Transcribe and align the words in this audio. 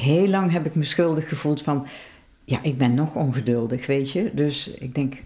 heel 0.00 0.28
lang 0.28 0.52
heb 0.52 0.66
ik 0.66 0.74
me 0.74 0.84
schuldig 0.84 1.28
gevoeld 1.28 1.62
van, 1.62 1.86
ja, 2.44 2.62
ik 2.62 2.78
ben 2.78 2.94
nog 2.94 3.14
ongeduldig, 3.14 3.86
weet 3.86 4.10
je. 4.10 4.30
Dus 4.34 4.68
ik 4.68 4.94
denk 4.94 5.16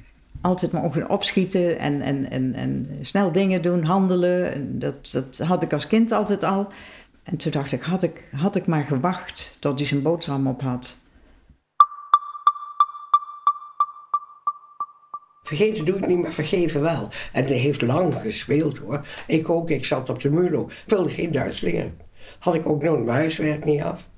altijd 0.41 0.73
maar 0.73 1.08
opschieten 1.08 1.79
en, 1.79 2.00
en, 2.00 2.30
en, 2.30 2.54
en 2.54 2.98
snel 3.00 3.32
dingen 3.32 3.62
doen, 3.62 3.82
handelen. 3.82 4.79
Dat, 4.79 5.10
dat 5.12 5.38
had 5.38 5.62
ik 5.62 5.72
als 5.72 5.87
kind 5.87 6.12
altijd 6.12 6.45
al. 6.45 6.68
En 7.22 7.37
toen 7.37 7.52
dacht 7.52 7.72
ik, 7.72 7.82
had 7.82 8.02
ik, 8.02 8.24
had 8.37 8.56
ik 8.56 8.66
maar 8.66 8.84
gewacht 8.84 9.57
tot 9.61 9.79
hij 9.79 9.89
zijn 9.89 10.02
boterham 10.02 10.46
op 10.46 10.61
had. 10.61 10.98
Vergeten 15.43 15.84
doe 15.84 15.96
ik 15.96 16.06
niet, 16.06 16.22
maar 16.22 16.32
vergeven 16.32 16.80
wel. 16.80 17.09
En 17.32 17.45
hij 17.45 17.56
heeft 17.56 17.82
lang 17.82 18.14
gespeeld 18.14 18.79
hoor. 18.79 19.06
Ik 19.27 19.50
ook, 19.50 19.70
ik 19.70 19.84
zat 19.84 20.09
op 20.09 20.22
de 20.22 20.30
Mulo. 20.30 20.66
Ik 20.66 20.82
wilde 20.86 21.09
geen 21.09 21.32
Duits 21.32 21.61
leren. 21.61 22.00
Had 22.38 22.54
ik 22.54 22.66
ook 22.66 22.82
nooit 22.82 23.04
mijn 23.04 23.16
huiswerk 23.16 23.64
niet 23.64 23.82
af. 23.82 24.09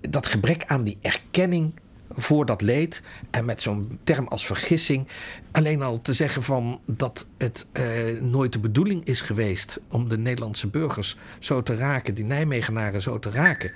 Dat 0.00 0.26
gebrek 0.26 0.64
aan 0.66 0.84
die 0.84 0.98
erkenning 1.00 1.74
voor 2.16 2.46
dat 2.46 2.62
leed. 2.62 3.02
En 3.30 3.44
met 3.44 3.62
zo'n 3.62 3.98
term 4.04 4.26
als 4.28 4.46
vergissing. 4.46 5.08
Alleen 5.52 5.82
al 5.82 6.00
te 6.00 6.12
zeggen 6.12 6.42
van 6.42 6.80
dat 6.86 7.26
het 7.38 7.66
eh, 7.72 8.20
nooit 8.20 8.52
de 8.52 8.58
bedoeling 8.58 9.04
is 9.04 9.20
geweest 9.20 9.80
om 9.90 10.08
de 10.08 10.18
Nederlandse 10.18 10.68
burgers 10.68 11.16
zo 11.38 11.62
te 11.62 11.76
raken, 11.76 12.14
die 12.14 12.24
Nijmegenaren 12.24 13.02
zo 13.02 13.18
te 13.18 13.30
raken. 13.30 13.72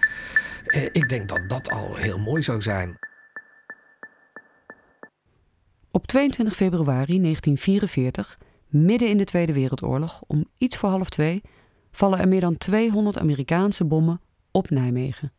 Eh, 0.67 0.83
ik 0.83 1.09
denk 1.09 1.29
dat 1.29 1.49
dat 1.49 1.71
al 1.71 1.97
heel 1.97 2.19
mooi 2.19 2.43
zou 2.43 2.63
zijn. 2.63 2.99
Op 5.91 6.07
22 6.07 6.57
februari 6.57 7.21
1944, 7.21 8.39
midden 8.69 9.09
in 9.09 9.17
de 9.17 9.25
Tweede 9.25 9.53
Wereldoorlog, 9.53 10.23
om 10.27 10.47
iets 10.59 10.77
voor 10.77 10.89
half 10.89 11.09
twee, 11.09 11.43
vallen 11.91 12.19
er 12.19 12.29
meer 12.29 12.41
dan 12.41 12.57
200 12.57 13.19
Amerikaanse 13.19 13.85
bommen 13.85 14.21
op 14.51 14.71
Nijmegen. 14.71 15.33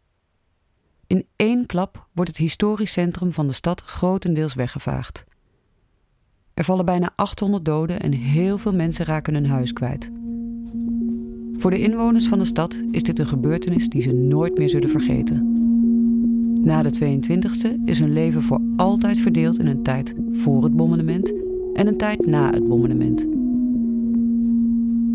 In 1.07 1.25
één 1.35 1.65
klap 1.65 2.07
wordt 2.13 2.29
het 2.29 2.39
historisch 2.39 2.91
centrum 2.91 3.33
van 3.33 3.47
de 3.47 3.53
stad 3.53 3.81
grotendeels 3.81 4.53
weggevaagd. 4.53 5.25
Er 6.53 6.63
vallen 6.63 6.85
bijna 6.85 7.11
800 7.15 7.65
doden 7.65 7.99
en 7.99 8.11
heel 8.11 8.57
veel 8.57 8.73
mensen 8.73 9.05
raken 9.05 9.33
hun 9.33 9.47
huis 9.47 9.73
kwijt. 9.73 10.11
Voor 11.57 11.71
de 11.71 11.79
inwoners 11.79 12.27
van 12.27 12.39
de 12.39 12.45
stad 12.45 12.81
is 12.91 13.03
dit 13.03 13.19
een 13.19 13.27
gebeurtenis 13.27 13.89
die 13.89 14.01
ze 14.01 14.13
nooit 14.13 14.57
meer 14.57 14.69
zullen 14.69 14.89
vergeten. 14.89 15.57
Na 16.63 16.83
de 16.83 17.19
22e 17.19 17.83
is 17.85 17.99
hun 17.99 18.13
leven 18.13 18.41
voor 18.41 18.61
altijd 18.75 19.19
verdeeld 19.19 19.59
in 19.59 19.67
een 19.67 19.83
tijd 19.83 20.13
voor 20.31 20.63
het 20.63 20.75
bombardement 20.75 21.33
en 21.73 21.87
een 21.87 21.97
tijd 21.97 22.25
na 22.25 22.51
het 22.51 22.67
bombardement. 22.67 23.21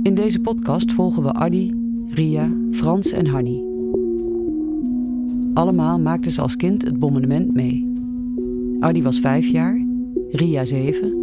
In 0.03 0.15
deze 0.15 0.41
podcast 0.41 0.93
volgen 0.93 1.23
we 1.23 1.33
Adi, 1.33 1.75
Ria, 2.09 2.51
Frans 2.71 3.13
en 3.13 3.27
Hanny. 3.27 3.74
Allemaal 5.55 6.01
maakten 6.01 6.33
ze 6.33 6.41
als 6.41 6.57
kind 6.57 6.83
het 6.83 6.99
bombardement 6.99 7.55
mee. 7.55 7.93
Adi 8.81 9.03
was 9.03 9.21
vijf 9.21 9.47
jaar, 9.47 9.85
Ria 10.31 10.65
zeven, 10.65 11.15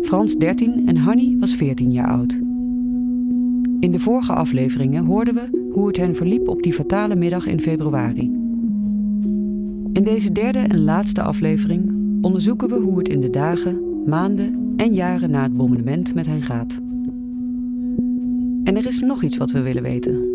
Frans 0.00 0.36
13 0.36 0.88
en 0.88 0.96
Hanny 0.96 1.36
was 1.38 1.54
14 1.54 1.92
jaar 1.92 2.08
oud. 2.08 2.38
In 3.80 3.92
de 3.92 3.98
vorige 3.98 4.32
afleveringen 4.32 5.04
hoorden 5.04 5.34
we 5.34 5.68
hoe 5.72 5.86
het 5.86 5.96
hen 5.96 6.14
verliep 6.14 6.48
op 6.48 6.62
die 6.62 6.72
fatale 6.72 7.16
middag 7.16 7.46
in 7.46 7.60
februari. 7.60 8.30
In 9.92 10.02
deze 10.04 10.32
derde 10.32 10.58
en 10.58 10.84
laatste 10.84 11.22
aflevering 11.22 11.92
onderzoeken 12.20 12.68
we 12.68 12.74
hoe 12.74 12.98
het 12.98 13.08
in 13.08 13.20
de 13.20 13.30
dagen, 13.30 14.04
maanden 14.06 14.72
en 14.76 14.94
jaren 14.94 15.30
na 15.30 15.42
het 15.42 15.56
bombardement 15.56 16.14
met 16.14 16.26
hen 16.26 16.42
gaat. 16.42 16.80
En 18.64 18.76
er 18.76 18.86
is 18.86 19.00
nog 19.00 19.22
iets 19.22 19.36
wat 19.36 19.50
we 19.50 19.60
willen 19.60 19.82
weten. 19.82 20.29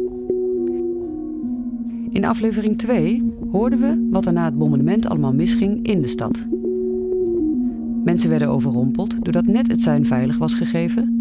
In 2.16 2.25
aflevering 2.25 2.77
2 2.77 3.33
hoorden 3.52 3.80
we 3.80 4.08
wat 4.11 4.25
er 4.25 4.33
na 4.33 4.45
het 4.45 4.58
bombardement 4.58 5.08
allemaal 5.08 5.33
misging 5.33 5.88
in 5.88 6.02
de 6.02 6.08
stad. 6.08 6.45
Mensen 8.03 8.30
werden 8.30 8.47
overrompeld 8.47 9.15
doordat 9.21 9.45
net 9.45 9.67
het 9.67 9.81
sein 9.81 10.05
veilig 10.05 10.37
was 10.37 10.53
gegeven. 10.53 11.20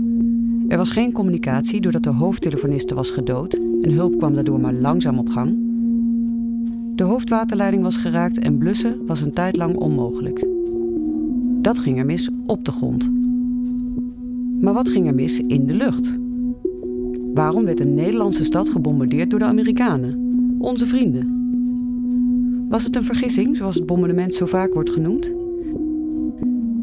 Er 0.69 0.77
was 0.77 0.91
geen 0.91 1.13
communicatie 1.13 1.81
doordat 1.81 2.03
de 2.03 2.11
hoofdtelefoniste 2.11 2.95
was 2.95 3.11
gedood 3.11 3.55
en 3.55 3.91
hulp 3.91 4.19
kwam 4.19 4.35
daardoor 4.35 4.61
maar 4.61 4.73
langzaam 4.73 5.19
op 5.19 5.29
gang. 5.29 5.57
De 6.95 7.05
hoofdwaterleiding 7.05 7.83
was 7.83 7.97
geraakt 7.97 8.39
en 8.39 8.59
blussen 8.59 9.07
was 9.07 9.21
een 9.21 9.33
tijd 9.33 9.57
lang 9.57 9.77
onmogelijk. 9.77 10.47
Dat 11.63 11.79
ging 11.79 11.99
er 11.99 12.07
mis 12.07 12.29
op 12.47 12.65
de 12.65 12.73
grond. 12.73 13.11
Maar 14.61 14.75
wat 14.75 14.89
ging 14.89 15.07
er 15.07 15.15
mis 15.15 15.41
in 15.41 15.67
de 15.67 15.75
lucht? 15.75 16.15
Waarom 17.35 17.65
werd 17.65 17.81
een 17.81 17.95
Nederlandse 17.95 18.45
stad 18.45 18.69
gebombardeerd 18.69 19.31
door 19.31 19.39
de 19.39 19.45
Amerikanen, 19.45 20.24
onze 20.65 20.87
vrienden? 20.87 21.43
Was 22.69 22.85
het 22.85 22.97
een 22.97 23.05
vergissing, 23.05 23.57
zoals 23.57 23.75
het 23.75 23.87
bombardement 23.87 24.35
zo 24.35 24.47
vaak 24.47 24.75
wordt 24.75 24.91
genoemd? 24.91 25.33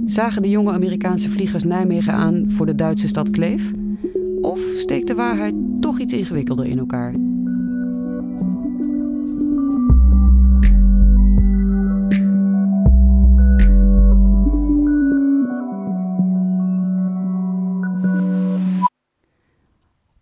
Zagen 0.05 0.41
de 0.41 0.49
jonge 0.49 0.71
Amerikaanse 0.71 1.29
vliegers 1.29 1.63
Nijmegen 1.63 2.13
aan 2.13 2.51
voor 2.51 2.65
de 2.65 2.75
Duitse 2.75 3.07
stad 3.07 3.29
Kleef? 3.29 3.71
Of 4.41 4.59
steekt 4.77 5.07
de 5.07 5.15
waarheid 5.15 5.55
toch 5.79 5.99
iets 5.99 6.13
ingewikkelder 6.13 6.65
in 6.65 6.79
elkaar? 6.79 7.13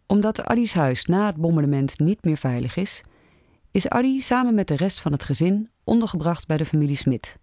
Omdat 0.07 0.43
Addi's 0.43 0.73
huis 0.73 1.05
na 1.05 1.25
het 1.25 1.35
bombardement 1.35 1.99
niet 1.99 2.23
meer 2.23 2.37
veilig 2.37 2.77
is, 2.77 3.03
is 3.71 3.89
Addy 3.89 4.19
samen 4.19 4.55
met 4.55 4.67
de 4.67 4.75
rest 4.75 4.99
van 4.99 5.11
het 5.11 5.23
gezin 5.23 5.69
ondergebracht 5.83 6.47
bij 6.47 6.57
de 6.57 6.65
familie 6.65 6.95
Smit. 6.95 7.37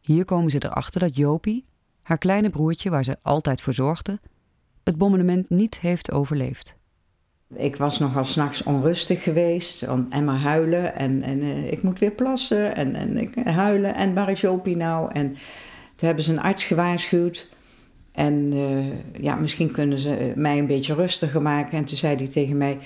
Hier 0.00 0.24
komen 0.24 0.50
ze 0.50 0.64
erachter 0.64 1.00
dat 1.00 1.16
Jopie, 1.16 1.64
haar 2.02 2.18
kleine 2.18 2.50
broertje 2.50 2.90
waar 2.90 3.04
ze 3.04 3.16
altijd 3.22 3.60
voor 3.60 3.72
zorgde, 3.74 4.20
het 4.84 4.98
bombardement 4.98 5.50
niet 5.50 5.78
heeft 5.78 6.12
overleefd. 6.12 6.76
Ik 7.54 7.76
was 7.76 7.98
nogal 7.98 8.24
s'nachts 8.24 8.62
onrustig 8.62 9.22
geweest 9.22 9.82
en 9.82 10.24
maar 10.24 10.38
huilen 10.38 10.94
en, 10.94 11.22
en 11.22 11.42
uh, 11.42 11.72
ik 11.72 11.82
moet 11.82 11.98
weer 11.98 12.10
plassen 12.10 12.76
en, 12.76 12.94
en 12.94 13.16
ik 13.16 13.34
huilen 13.44 13.94
en 13.94 14.14
waar 14.14 14.30
is 14.30 14.40
Jopie 14.40 14.76
nou? 14.76 15.10
En 15.12 15.28
toen 15.94 16.06
hebben 16.06 16.24
ze 16.24 16.32
een 16.32 16.40
arts 16.40 16.64
gewaarschuwd 16.64 17.48
en 18.12 18.52
uh, 18.52 19.22
ja, 19.22 19.34
misschien 19.34 19.70
kunnen 19.70 19.98
ze 19.98 20.32
mij 20.36 20.58
een 20.58 20.66
beetje 20.66 20.94
rustiger 20.94 21.42
maken. 21.42 21.78
En 21.78 21.84
toen 21.84 21.96
zei 21.96 22.16
hij 22.16 22.28
tegen 22.28 22.56
mij, 22.56 22.78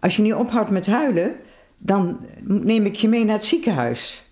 als 0.00 0.16
je 0.16 0.22
niet 0.22 0.34
ophoudt 0.34 0.70
met 0.70 0.86
huilen, 0.86 1.36
dan 1.78 2.26
neem 2.42 2.84
ik 2.84 2.94
je 2.94 3.08
mee 3.08 3.24
naar 3.24 3.34
het 3.34 3.44
ziekenhuis. 3.44 4.26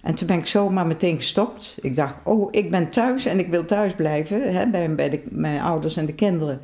En 0.00 0.14
toen 0.14 0.26
ben 0.26 0.38
ik 0.38 0.46
zomaar 0.46 0.86
meteen 0.86 1.16
gestopt. 1.16 1.78
Ik 1.82 1.94
dacht, 1.94 2.14
oh, 2.24 2.48
ik 2.50 2.70
ben 2.70 2.90
thuis 2.90 3.24
en 3.24 3.38
ik 3.38 3.48
wil 3.48 3.64
thuis 3.64 3.94
blijven 3.94 4.52
hè, 4.52 4.66
bij, 4.66 4.94
bij 4.94 5.22
mijn 5.30 5.60
ouders 5.60 5.96
en 5.96 6.06
de 6.06 6.14
kinderen. 6.14 6.60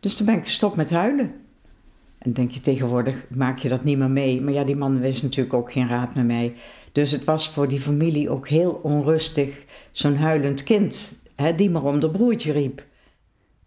Dus 0.00 0.16
toen 0.16 0.26
ben 0.26 0.36
ik 0.36 0.44
gestopt 0.44 0.76
met 0.76 0.90
huilen. 0.90 1.34
En 2.18 2.32
denk 2.32 2.50
je 2.50 2.60
tegenwoordig, 2.60 3.16
maak 3.28 3.58
je 3.58 3.68
dat 3.68 3.84
niet 3.84 3.98
meer 3.98 4.10
mee. 4.10 4.40
Maar 4.40 4.52
ja, 4.52 4.64
die 4.64 4.76
man 4.76 5.00
wist 5.00 5.22
natuurlijk 5.22 5.54
ook 5.54 5.72
geen 5.72 5.88
raad 5.88 6.14
met 6.14 6.26
mij. 6.26 6.54
Dus 6.92 7.10
het 7.10 7.24
was 7.24 7.50
voor 7.50 7.68
die 7.68 7.80
familie 7.80 8.30
ook 8.30 8.48
heel 8.48 8.80
onrustig, 8.82 9.64
zo'n 9.92 10.16
huilend 10.16 10.62
kind, 10.62 11.14
hè, 11.34 11.54
die 11.54 11.70
maar 11.70 11.84
om 11.84 12.00
de 12.00 12.10
broertje 12.10 12.52
riep. 12.52 12.84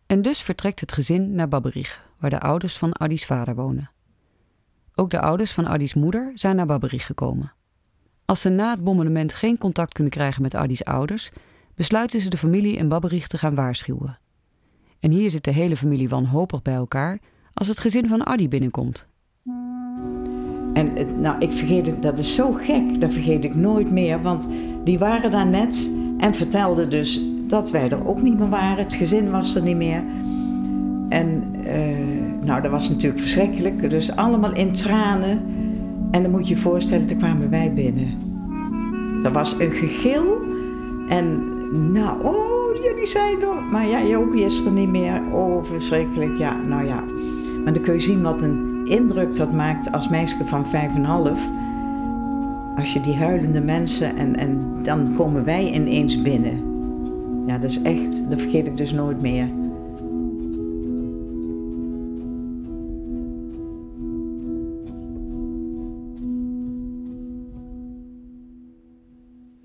En 0.05 0.21
dus 0.21 0.41
vertrekt 0.41 0.79
het 0.79 0.91
gezin 0.91 1.35
naar 1.35 1.47
Babberich, 1.47 2.01
waar 2.19 2.29
de 2.29 2.39
ouders 2.39 2.77
van 2.77 2.93
Addi's 2.93 3.25
vader 3.25 3.55
wonen. 3.55 3.89
Ook 4.99 5.09
de 5.09 5.19
ouders 5.19 5.51
van 5.51 5.65
Addi's 5.65 5.93
moeder 5.93 6.31
zijn 6.35 6.55
naar 6.55 6.65
Babberich 6.65 7.05
gekomen. 7.05 7.53
Als 8.25 8.41
ze 8.41 8.49
na 8.49 8.69
het 8.69 8.83
bombardement 8.83 9.33
geen 9.33 9.57
contact 9.57 9.93
kunnen 9.93 10.13
krijgen 10.13 10.41
met 10.41 10.55
Addi's 10.55 10.83
ouders, 10.83 11.31
besluiten 11.75 12.19
ze 12.19 12.29
de 12.29 12.37
familie 12.37 12.75
in 12.75 12.87
Babberich 12.87 13.27
te 13.27 13.37
gaan 13.37 13.55
waarschuwen. 13.55 14.19
En 14.99 15.11
hier 15.11 15.29
zit 15.29 15.43
de 15.43 15.51
hele 15.51 15.77
familie 15.77 16.09
wanhopig 16.09 16.61
bij 16.61 16.73
elkaar 16.73 17.19
als 17.53 17.67
het 17.67 17.79
gezin 17.79 18.07
van 18.07 18.23
Addi 18.23 18.47
binnenkomt. 18.47 19.07
En 20.73 21.21
nou, 21.21 21.35
ik 21.39 21.51
vergeet 21.51 21.85
het, 21.85 22.01
dat 22.01 22.19
is 22.19 22.35
zo 22.35 22.51
gek, 22.51 23.01
dat 23.01 23.13
vergeet 23.13 23.43
ik 23.43 23.55
nooit 23.55 23.91
meer, 23.91 24.21
want 24.21 24.47
die 24.83 24.99
waren 24.99 25.31
daar 25.31 25.47
net 25.47 25.91
en 26.17 26.35
vertelden 26.35 26.89
dus 26.89 27.21
dat 27.47 27.71
wij 27.71 27.89
er 27.89 28.07
ook 28.07 28.21
niet 28.21 28.37
meer 28.39 28.49
waren. 28.49 28.83
Het 28.83 28.93
gezin 28.93 29.31
was 29.31 29.55
er 29.55 29.61
niet 29.61 29.77
meer. 29.77 30.03
En 31.09 31.55
uh, 31.65 32.26
nou, 32.47 32.61
dat 32.61 32.71
was 32.71 32.89
natuurlijk 32.89 33.21
verschrikkelijk. 33.21 33.89
Dus 33.89 34.15
allemaal 34.15 34.53
in 34.53 34.71
tranen. 34.71 35.41
En 36.11 36.21
dan 36.21 36.31
moet 36.31 36.47
je 36.47 36.55
je 36.55 36.61
voorstellen, 36.61 37.07
toen 37.07 37.17
kwamen 37.17 37.49
wij 37.49 37.73
binnen. 37.73 38.07
Er 39.23 39.31
was 39.31 39.55
een 39.59 39.71
gegil. 39.71 40.37
En 41.07 41.41
nou, 41.91 42.23
oh, 42.23 42.83
jullie 42.83 43.05
zijn 43.05 43.41
er. 43.41 43.63
Maar 43.71 43.87
ja, 43.87 44.03
Jopie 44.03 44.45
is 44.45 44.65
er 44.65 44.71
niet 44.71 44.89
meer. 44.89 45.21
Oh, 45.31 45.63
verschrikkelijk. 45.63 46.37
Ja, 46.37 46.55
nou 46.67 46.85
ja. 46.85 47.03
Maar 47.63 47.73
dan 47.73 47.83
kun 47.83 47.93
je 47.93 47.99
zien 47.99 48.21
wat 48.21 48.41
een 48.41 48.85
indruk 48.85 49.35
dat 49.35 49.51
maakt 49.53 49.91
als 49.91 50.09
meisje 50.09 50.45
van 50.45 50.67
vijf 50.67 50.95
en 50.95 51.03
half. 51.03 51.39
Als 52.77 52.93
je 52.93 53.01
die 53.01 53.15
huilende 53.15 53.61
mensen 53.61 54.17
en, 54.17 54.35
en 54.35 54.79
dan 54.81 55.13
komen 55.13 55.43
wij 55.43 55.71
ineens 55.71 56.21
binnen. 56.21 56.61
Ja, 57.45 57.57
dat 57.57 57.69
is 57.69 57.81
echt, 57.81 58.29
dat 58.29 58.41
vergeet 58.41 58.67
ik 58.67 58.77
dus 58.77 58.91
nooit 58.91 59.21
meer. 59.21 59.47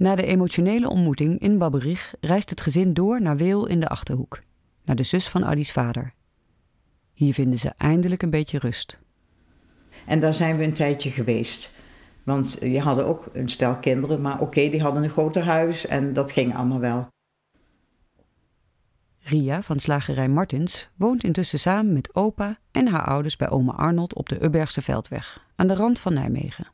Na 0.03 0.15
de 0.15 0.27
emotionele 0.27 0.89
ontmoeting 0.89 1.39
in 1.39 1.59
Babberich 1.59 2.15
reist 2.21 2.51
het 2.51 2.61
gezin 2.61 2.95
door 2.95 3.23
naar 3.23 3.37
Weel 3.37 3.67
in 3.67 3.81
de 3.81 3.89
Achterhoek, 3.89 4.41
naar 4.85 4.97
de 4.97 5.03
zus 5.03 5.29
van 5.29 5.43
Addi's 5.43 5.73
vader. 5.73 6.15
Hier 7.13 7.35
vinden 7.35 7.59
ze 7.59 7.73
eindelijk 7.77 8.23
een 8.23 8.31
beetje 8.31 8.59
rust. 8.59 8.99
En 10.07 10.21
daar 10.21 10.35
zijn 10.35 10.57
we 10.57 10.65
een 10.65 10.73
tijdje 10.73 11.11
geweest. 11.11 11.71
Want 12.25 12.57
je 12.61 12.81
hadden 12.81 13.07
ook 13.07 13.31
een 13.33 13.49
stel 13.49 13.77
kinderen, 13.77 14.21
maar 14.21 14.41
oké, 14.41 14.69
die 14.69 14.83
hadden 14.83 15.03
een 15.03 15.11
groter 15.11 15.43
huis 15.45 15.87
en 15.87 16.13
dat 16.13 16.33
ging 16.33 16.57
allemaal 16.57 16.81
wel. 16.81 17.09
Ria 19.19 19.63
van 19.63 19.79
slagerij 19.79 20.29
Martins 20.29 20.91
woont 20.97 21.25
intussen 21.25 21.59
samen 21.59 21.93
met 21.93 22.15
opa 22.15 22.59
en 22.71 22.89
haar 22.89 23.05
ouders 23.05 23.37
bij 23.37 23.51
oma 23.51 23.73
Arnold 23.73 24.15
op 24.15 24.29
de 24.29 24.45
Ubbergse 24.45 24.83
Veldweg, 24.83 25.47
aan 25.57 25.67
de 25.67 25.75
rand 25.75 25.99
van 25.99 26.15
Nijmegen. 26.15 26.67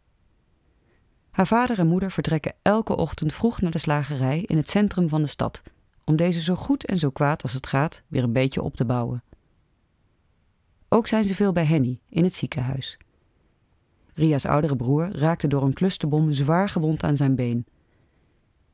Haar 1.38 1.46
vader 1.46 1.78
en 1.78 1.86
moeder 1.86 2.10
vertrekken 2.10 2.54
elke 2.62 2.96
ochtend 2.96 3.32
vroeg 3.32 3.60
naar 3.60 3.70
de 3.70 3.78
slagerij 3.78 4.40
in 4.40 4.56
het 4.56 4.68
centrum 4.68 5.08
van 5.08 5.22
de 5.22 5.28
stad, 5.28 5.62
om 6.04 6.16
deze 6.16 6.42
zo 6.42 6.54
goed 6.54 6.84
en 6.86 6.98
zo 6.98 7.10
kwaad 7.10 7.42
als 7.42 7.52
het 7.52 7.66
gaat 7.66 8.02
weer 8.08 8.22
een 8.22 8.32
beetje 8.32 8.62
op 8.62 8.76
te 8.76 8.84
bouwen. 8.84 9.22
Ook 10.88 11.06
zijn 11.06 11.24
ze 11.24 11.34
veel 11.34 11.52
bij 11.52 11.64
Henny 11.64 12.00
in 12.08 12.24
het 12.24 12.32
ziekenhuis. 12.32 12.98
Ria's 14.14 14.44
oudere 14.44 14.76
broer 14.76 15.08
raakte 15.12 15.48
door 15.48 15.62
een 15.62 15.74
clusterbom 15.74 16.32
zwaar 16.32 16.68
gewond 16.68 17.02
aan 17.02 17.16
zijn 17.16 17.34
been. 17.34 17.66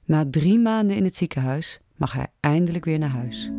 Na 0.04 0.24
drie 0.30 0.58
maanden 0.58 0.96
in 0.96 1.04
het 1.04 1.16
ziekenhuis 1.16 1.80
mag 1.96 2.12
hij 2.12 2.26
eindelijk 2.40 2.84
weer 2.84 2.98
naar 2.98 3.08
huis. 3.08 3.50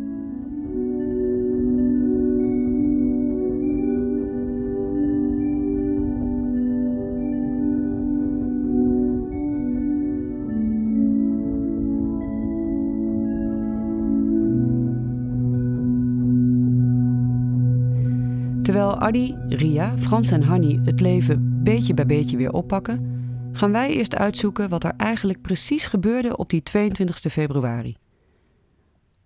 Terwijl 18.76 19.00
Adi, 19.00 19.38
Ria, 19.48 19.98
Frans 19.98 20.32
en 20.32 20.44
Hanny 20.44 20.80
het 20.84 21.00
leven 21.00 21.64
beetje 21.64 21.94
bij 21.94 22.06
beetje 22.06 22.38
weer 22.38 22.52
oppakken, 22.52 23.22
gaan 23.54 23.72
wij 23.72 23.90
eerst 23.90 24.16
uitzoeken 24.16 24.70
wat 24.70 24.84
er 24.84 24.94
eigenlijk 24.98 25.42
precies 25.42 25.86
gebeurde 25.86 26.38
op 26.38 26.50
die 26.50 26.64
22 26.64 27.32
februari. 27.32 27.98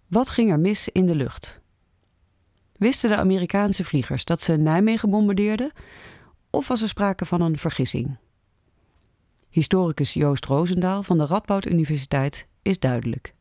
Wat 0.08 0.30
ging 0.30 0.52
er 0.52 0.60
mis 0.60 0.90
in 0.90 1.06
de 1.06 1.16
lucht? 1.16 1.60
Wisten 2.78 3.10
de 3.10 3.16
Amerikaanse 3.16 3.84
vliegers 3.84 4.26
dat 4.26 4.42
ze 4.42 4.54
Nijmegen 4.54 5.10
bombardeerden? 5.10 5.72
Of 6.50 6.68
was 6.68 6.82
er 6.82 6.88
sprake 6.88 7.26
van 7.26 7.42
een 7.42 7.58
vergissing? 7.58 8.18
Historicus 9.50 10.14
Joost 10.14 10.46
Roosendaal 10.46 11.04
van 11.04 11.18
de 11.18 11.26
Radboud 11.26 11.66
Universiteit 11.66 12.48
is 12.62 12.80
duidelijk. 12.80 13.34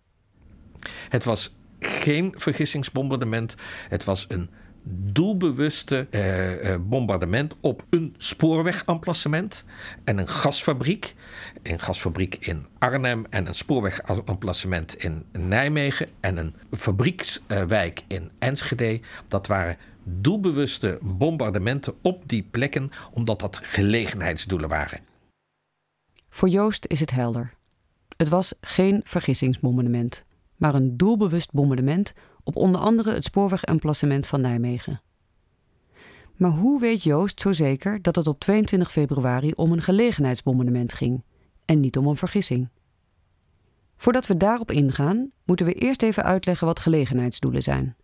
Het 1.08 1.25
was 1.25 1.56
geen 1.78 2.34
vergissingsbombardement. 2.37 3.55
Het 3.88 4.05
was 4.05 4.25
een 4.28 4.50
doelbewuste 4.82 6.06
eh, 6.10 6.72
eh, 6.72 6.80
bombardement 6.80 7.56
op 7.60 7.84
een 7.90 8.14
spoorwegamplacement 8.16 9.64
en 10.04 10.19
een 10.19 10.28
gasfabriek. 10.28 11.14
Een 11.62 11.80
gasfabriek 11.80 12.34
in 12.34 12.66
Arnhem 12.78 13.26
en 13.30 13.46
een 13.46 13.54
spoorwegamplacement 13.54 14.96
in 14.96 15.25
Nijmegen 15.32 16.08
en 16.20 16.36
een 16.36 16.54
fabriekswijk 16.70 18.02
in 18.06 18.30
Enschede. 18.38 19.00
Dat 19.28 19.46
waren 19.46 19.76
doelbewuste 20.02 20.98
bombardementen 21.02 21.94
op 22.02 22.28
die 22.28 22.42
plekken 22.50 22.90
omdat 23.12 23.40
dat 23.40 23.60
gelegenheidsdoelen 23.62 24.69
waren. 24.69 25.00
Voor 26.31 26.48
Joost 26.48 26.84
is 26.86 27.00
het 27.00 27.10
helder. 27.10 27.56
Het 28.16 28.28
was 28.28 28.54
geen 28.60 29.00
vergissingsbombardement, 29.04 30.24
maar 30.56 30.74
een 30.74 30.96
doelbewust 30.96 31.52
bombardement 31.52 32.14
op 32.48 32.56
onder 32.56 32.80
andere 32.80 33.12
het 33.12 33.24
spoorwegemplacement 33.24 34.26
van 34.26 34.40
Nijmegen. 34.40 35.00
Maar 36.36 36.50
hoe 36.50 36.80
weet 36.80 37.02
Joost 37.02 37.40
zo 37.40 37.52
zeker 37.52 38.02
dat 38.02 38.16
het 38.16 38.26
op 38.26 38.40
22 38.40 38.92
februari 38.92 39.52
om 39.52 39.72
een 39.72 39.82
gelegenheidsbombardement 39.82 40.92
ging 40.92 41.22
en 41.64 41.80
niet 41.80 41.96
om 41.96 42.06
een 42.06 42.16
vergissing? 42.16 42.68
Voordat 43.96 44.26
we 44.26 44.36
daarop 44.36 44.70
ingaan, 44.70 45.30
moeten 45.44 45.66
we 45.66 45.72
eerst 45.72 46.02
even 46.02 46.24
uitleggen 46.24 46.66
wat 46.66 46.80
gelegenheidsdoelen 46.80 47.62
zijn. 47.62 47.96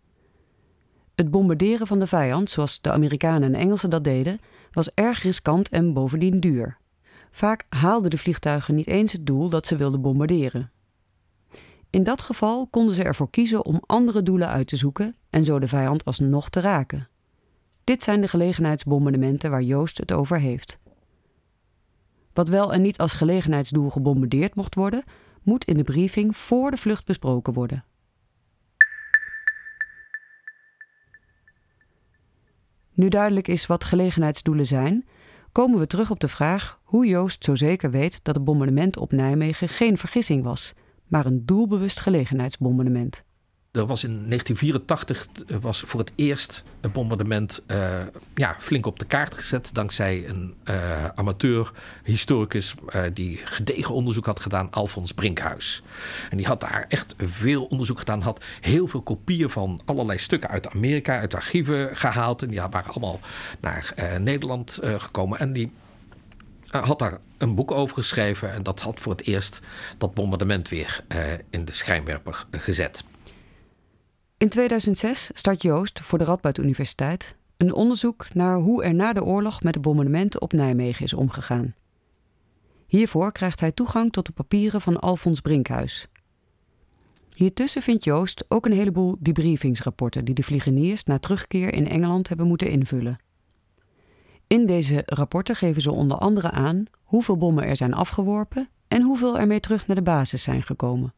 Het 1.15 1.31
bombarderen 1.31 1.87
van 1.87 1.99
de 1.99 2.07
vijand, 2.07 2.49
zoals 2.49 2.81
de 2.81 2.91
Amerikanen 2.91 3.53
en 3.53 3.59
Engelsen 3.59 3.89
dat 3.89 4.03
deden, 4.03 4.39
was 4.71 4.91
erg 4.93 5.23
riskant 5.23 5.69
en 5.69 5.93
bovendien 5.93 6.39
duur. 6.39 6.77
Vaak 7.31 7.65
haalden 7.69 8.09
de 8.09 8.17
vliegtuigen 8.17 8.75
niet 8.75 8.87
eens 8.87 9.11
het 9.11 9.25
doel 9.25 9.49
dat 9.49 9.67
ze 9.67 9.75
wilden 9.75 10.01
bombarderen. 10.01 10.71
In 11.95 12.03
dat 12.03 12.21
geval 12.21 12.67
konden 12.67 12.95
ze 12.95 13.03
ervoor 13.03 13.29
kiezen 13.29 13.65
om 13.65 13.81
andere 13.85 14.23
doelen 14.23 14.47
uit 14.47 14.67
te 14.67 14.75
zoeken 14.75 15.15
en 15.29 15.45
zo 15.45 15.59
de 15.59 15.67
vijand 15.67 16.05
alsnog 16.05 16.49
te 16.49 16.59
raken. 16.59 17.07
Dit 17.83 18.03
zijn 18.03 18.21
de 18.21 18.27
gelegenheidsbombardementen 18.27 19.49
waar 19.49 19.61
Joost 19.61 19.97
het 19.97 20.11
over 20.11 20.39
heeft. 20.39 20.79
Wat 22.33 22.47
wel 22.47 22.73
en 22.73 22.81
niet 22.81 22.97
als 22.97 23.13
gelegenheidsdoel 23.13 23.89
gebombardeerd 23.89 24.55
mocht 24.55 24.75
worden, 24.75 25.03
moet 25.41 25.65
in 25.65 25.77
de 25.77 25.83
briefing 25.83 26.37
voor 26.37 26.71
de 26.71 26.77
vlucht 26.77 27.05
besproken 27.05 27.53
worden. 27.53 27.83
Nu 32.93 33.09
duidelijk 33.09 33.47
is 33.47 33.65
wat 33.65 33.83
gelegenheidsdoelen 33.83 34.67
zijn, 34.67 35.07
komen 35.51 35.79
we 35.79 35.87
terug 35.87 36.11
op 36.11 36.19
de 36.19 36.27
vraag 36.27 36.79
hoe 36.83 37.05
Joost 37.05 37.43
zo 37.43 37.55
zeker 37.55 37.91
weet 37.91 38.19
dat 38.23 38.35
het 38.35 38.43
bombardement 38.43 38.97
op 38.97 39.11
Nijmegen 39.11 39.69
geen 39.69 39.97
vergissing 39.97 40.43
was 40.43 40.73
maar 41.07 41.25
een 41.25 41.45
doelbewust 41.45 41.99
gelegenheidsbombardement. 41.99 43.23
Er 43.75 43.85
was 43.85 44.03
in 44.03 44.29
1984 44.29 45.27
eh, 45.47 45.57
was 45.61 45.79
voor 45.79 45.99
het 45.99 46.11
eerst 46.15 46.63
een 46.81 46.91
bombardement 46.91 47.61
uh, 47.67 47.77
ja, 48.35 48.55
flink 48.59 48.85
op 48.85 48.99
de 48.99 49.05
kaart 49.05 49.35
gezet. 49.35 49.69
Dankzij 49.73 50.29
een 50.29 50.53
uh, 50.69 51.05
amateur-historicus 51.05 52.75
uh, 52.95 53.01
die 53.13 53.37
gedegen 53.43 53.95
onderzoek 53.95 54.25
had 54.25 54.39
gedaan, 54.39 54.71
Alfons 54.71 55.11
Brinkhuis. 55.11 55.83
En 56.29 56.37
die 56.37 56.45
had 56.45 56.61
daar 56.61 56.85
echt 56.89 57.15
veel 57.17 57.65
onderzoek 57.65 57.99
gedaan. 57.99 58.21
Had 58.21 58.43
heel 58.61 58.87
veel 58.87 59.01
kopieën 59.01 59.49
van 59.49 59.81
allerlei 59.85 60.17
stukken 60.17 60.49
uit 60.49 60.73
Amerika, 60.73 61.19
uit 61.19 61.35
archieven 61.35 61.95
gehaald. 61.95 62.41
En 62.41 62.49
die 62.49 62.61
waren 62.61 62.91
allemaal 62.91 63.19
naar 63.59 63.93
Nederland 64.19 64.79
gekomen. 64.81 65.39
En 65.39 65.53
die 65.53 65.71
had 66.83 66.99
daar 66.99 67.17
een 67.37 67.55
boek 67.55 67.71
over 67.71 67.95
geschreven 67.95 68.53
en 68.53 68.63
dat 68.63 68.81
had 68.81 68.99
voor 68.99 69.11
het 69.11 69.25
eerst 69.25 69.61
dat 69.97 70.13
bombardement 70.13 70.69
weer 70.69 71.03
uh, 71.15 71.23
in 71.49 71.65
de 71.65 71.71
schijnwerper 71.71 72.45
gezet. 72.51 73.03
In 74.37 74.49
2006 74.49 75.29
start 75.33 75.61
Joost 75.61 75.99
voor 75.99 76.17
de 76.17 76.23
Radboud 76.23 76.57
Universiteit 76.57 77.35
een 77.57 77.73
onderzoek 77.73 78.33
naar 78.33 78.57
hoe 78.57 78.83
er 78.83 78.93
na 78.93 79.13
de 79.13 79.23
oorlog 79.23 79.63
met 79.63 79.73
de 79.73 79.79
bombardementen 79.79 80.41
op 80.41 80.53
Nijmegen 80.53 81.05
is 81.05 81.13
omgegaan. 81.13 81.73
Hiervoor 82.87 83.31
krijgt 83.31 83.59
hij 83.59 83.71
toegang 83.71 84.11
tot 84.11 84.25
de 84.25 84.31
papieren 84.31 84.81
van 84.81 84.99
Alfons 84.99 85.41
Brinkhuis. 85.41 86.07
Hiertussen 87.35 87.81
vindt 87.81 88.03
Joost 88.03 88.45
ook 88.47 88.65
een 88.65 88.71
heleboel 88.71 89.17
debriefingsrapporten 89.19 90.25
die 90.25 90.35
de 90.35 90.43
vliegeniers 90.43 91.03
na 91.03 91.19
terugkeer 91.19 91.73
in 91.73 91.87
Engeland 91.87 92.27
hebben 92.27 92.47
moeten 92.47 92.69
invullen. 92.69 93.17
In 94.47 94.65
deze 94.65 95.03
rapporten 95.05 95.55
geven 95.55 95.81
ze 95.81 95.91
onder 95.91 96.17
andere 96.17 96.51
aan 96.51 96.85
hoeveel 97.03 97.37
bommen 97.37 97.65
er 97.65 97.77
zijn 97.77 97.93
afgeworpen 97.93 98.69
en 98.87 99.01
hoeveel 99.01 99.39
er 99.39 99.47
mee 99.47 99.59
terug 99.59 99.87
naar 99.87 99.95
de 99.95 100.01
basis 100.01 100.43
zijn 100.43 100.63
gekomen. 100.63 101.13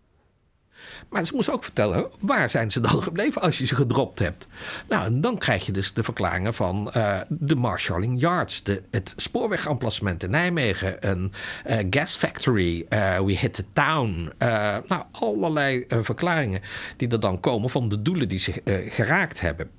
Maar 1.10 1.26
ze 1.26 1.36
moesten 1.36 1.54
ook 1.54 1.64
vertellen, 1.64 2.10
waar 2.20 2.50
zijn 2.50 2.72
ze 2.72 2.80
dan 2.80 3.04
gebleven 3.04 3.42
als 3.42 3.58
je 3.58 3.66
ze 3.66 3.76
gedropt 3.76 4.20
hebt? 4.20 4.48
Nou, 4.90 5.06
en 5.06 5.22
dan 5.22 5.38
krijg 5.38 5.66
je 5.66 5.72
dus 5.72 5.94
de 5.94 6.04
verklaringen 6.04 6.54
van 6.54 6.92
uh, 6.98 7.20
de 7.30 7.56
Marshalling 7.56 8.20
Yards, 8.20 8.64
de, 8.64 8.84
het 8.92 9.14
spoorwegemplacement 9.16 10.24
in 10.24 10.30
Nijmegen, 10.30 11.10
een 11.10 11.34
uh, 11.68 11.78
gas 11.90 12.16
factory, 12.16 12.86
uh, 12.90 13.20
we 13.20 13.32
hit 13.32 13.54
the 13.54 13.66
town. 13.74 14.32
nou, 14.88 15.04
allerlei 15.12 15.86
verklaringen 15.88 16.62
die 16.98 17.08
er 17.08 17.20
dan 17.20 17.40
komen 17.40 17.70
van 17.70 17.90
de 17.90 18.02
doelen 18.02 18.30
die 18.30 18.40
ze 18.40 18.62
geraakt 18.90 19.42
hebben. 19.42 19.70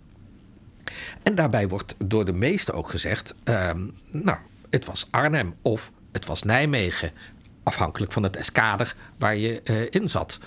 En 1.22 1.34
daarbij 1.34 1.68
wordt 1.68 1.94
door 1.98 2.24
de 2.24 2.32
meesten 2.32 2.74
ook 2.74 2.90
gezegd: 2.90 3.34
ehm, 3.44 3.86
nou, 4.10 4.38
het 4.70 4.84
was 4.84 5.06
Arnhem 5.10 5.54
of 5.62 5.92
het 6.12 6.26
was 6.26 6.42
Nijmegen. 6.42 7.10
Afhankelijk 7.62 8.12
van 8.12 8.22
het 8.22 8.36
eskader 8.36 8.94
waar 9.18 9.36
je 9.36 9.60
uh, 9.64 9.86
in 9.90 10.08
zat. 10.08 10.38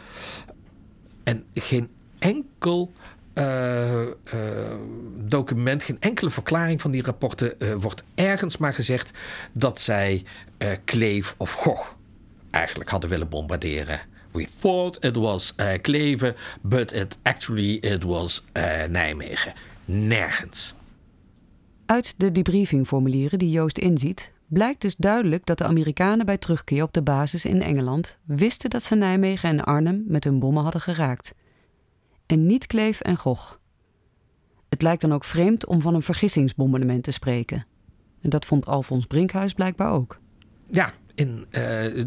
En 1.23 1.45
geen 1.53 1.89
enkel 2.19 2.91
uh, 3.33 4.01
uh, 4.01 4.11
document, 5.17 5.83
geen 5.83 5.97
enkele 5.99 6.29
verklaring 6.29 6.81
van 6.81 6.91
die 6.91 7.01
rapporten 7.01 7.79
wordt 7.79 8.03
ergens 8.15 8.57
maar 8.57 8.73
gezegd 8.73 9.11
dat 9.51 9.81
zij 9.81 10.23
Kleef 10.85 11.35
of 11.37 11.51
Gogh 11.51 11.91
eigenlijk 12.49 12.89
hadden 12.89 13.09
willen 13.09 13.29
bombarderen. 13.29 13.99
We 14.31 14.47
thought 14.59 15.05
it 15.05 15.15
was 15.15 15.55
Kleve, 15.81 16.35
but 16.61 16.93
it 16.93 17.17
actually 17.21 17.73
it 17.73 18.03
was 18.03 18.43
Nijmegen 18.89 19.53
nergens. 19.85 20.75
Uit 21.85 22.13
de 22.17 22.31
debriefingformulieren 22.31 23.39
die 23.39 23.49
Joost 23.49 23.77
inziet, 23.77 24.33
blijkt 24.47 24.81
dus 24.81 24.95
duidelijk 24.95 25.45
dat 25.45 25.57
de 25.57 25.63
Amerikanen 25.63 26.25
bij 26.25 26.37
terugkeer 26.37 26.83
op 26.83 26.93
de 26.93 27.01
basis 27.01 27.45
in 27.45 27.61
Engeland 27.61 28.17
wisten 28.23 28.69
dat 28.69 28.83
ze 28.83 28.95
Nijmegen 28.95 29.49
en 29.49 29.63
Arnhem 29.63 30.03
met 30.07 30.23
hun 30.23 30.39
bommen 30.39 30.63
hadden 30.63 30.81
geraakt. 30.81 31.33
En 32.25 32.45
niet 32.45 32.67
Kleef 32.67 32.99
en 32.99 33.17
Gogh. 33.17 33.53
Het 34.69 34.81
lijkt 34.81 35.01
dan 35.01 35.13
ook 35.13 35.23
vreemd 35.23 35.65
om 35.65 35.81
van 35.81 35.95
een 35.95 36.01
vergissingsbombardement 36.01 37.03
te 37.03 37.11
spreken. 37.11 37.65
En 38.21 38.29
dat 38.29 38.45
vond 38.45 38.65
Alfons 38.65 39.05
Brinkhuis 39.05 39.53
blijkbaar 39.53 39.91
ook. 39.91 40.19
Ja, 40.69 40.93
in 41.21 41.45
uh, 41.51 41.61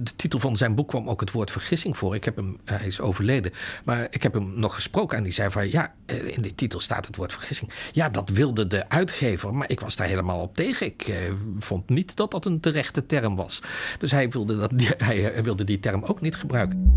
de 0.04 0.14
titel 0.16 0.38
van 0.38 0.56
zijn 0.56 0.74
boek 0.74 0.88
kwam 0.88 1.08
ook 1.08 1.20
het 1.20 1.30
woord 1.30 1.50
vergissing 1.50 1.96
voor. 1.96 2.14
Ik 2.14 2.24
heb 2.24 2.36
hem, 2.36 2.48
uh, 2.48 2.76
hij 2.76 2.86
is 2.86 3.00
overleden, 3.00 3.52
maar 3.84 4.06
ik 4.10 4.22
heb 4.22 4.32
hem 4.32 4.58
nog 4.58 4.74
gesproken 4.74 5.16
en 5.16 5.22
die 5.22 5.32
zei 5.32 5.50
van 5.50 5.70
ja, 5.70 5.94
uh, 6.06 6.36
in 6.36 6.42
de 6.42 6.54
titel 6.54 6.80
staat 6.80 7.06
het 7.06 7.16
woord 7.16 7.32
vergissing. 7.32 7.70
Ja, 7.92 8.08
dat 8.08 8.28
wilde 8.28 8.66
de 8.66 8.88
uitgever, 8.88 9.54
maar 9.54 9.70
ik 9.70 9.80
was 9.80 9.96
daar 9.96 10.06
helemaal 10.06 10.40
op 10.40 10.54
tegen. 10.56 10.86
Ik 10.86 11.12
vond 11.58 11.88
niet 11.88 12.16
dat 12.16 12.30
dat 12.30 12.46
een 12.46 12.60
terechte 12.60 13.06
term 13.06 13.36
was. 13.36 13.62
Dus 13.98 14.10
hij 14.10 14.28
wilde, 14.28 14.56
dat, 14.56 14.70
hij 15.08 15.42
wilde 15.42 15.64
die 15.64 15.80
term 15.80 16.04
ook 16.04 16.20
niet 16.20 16.36
gebruiken. 16.36 16.92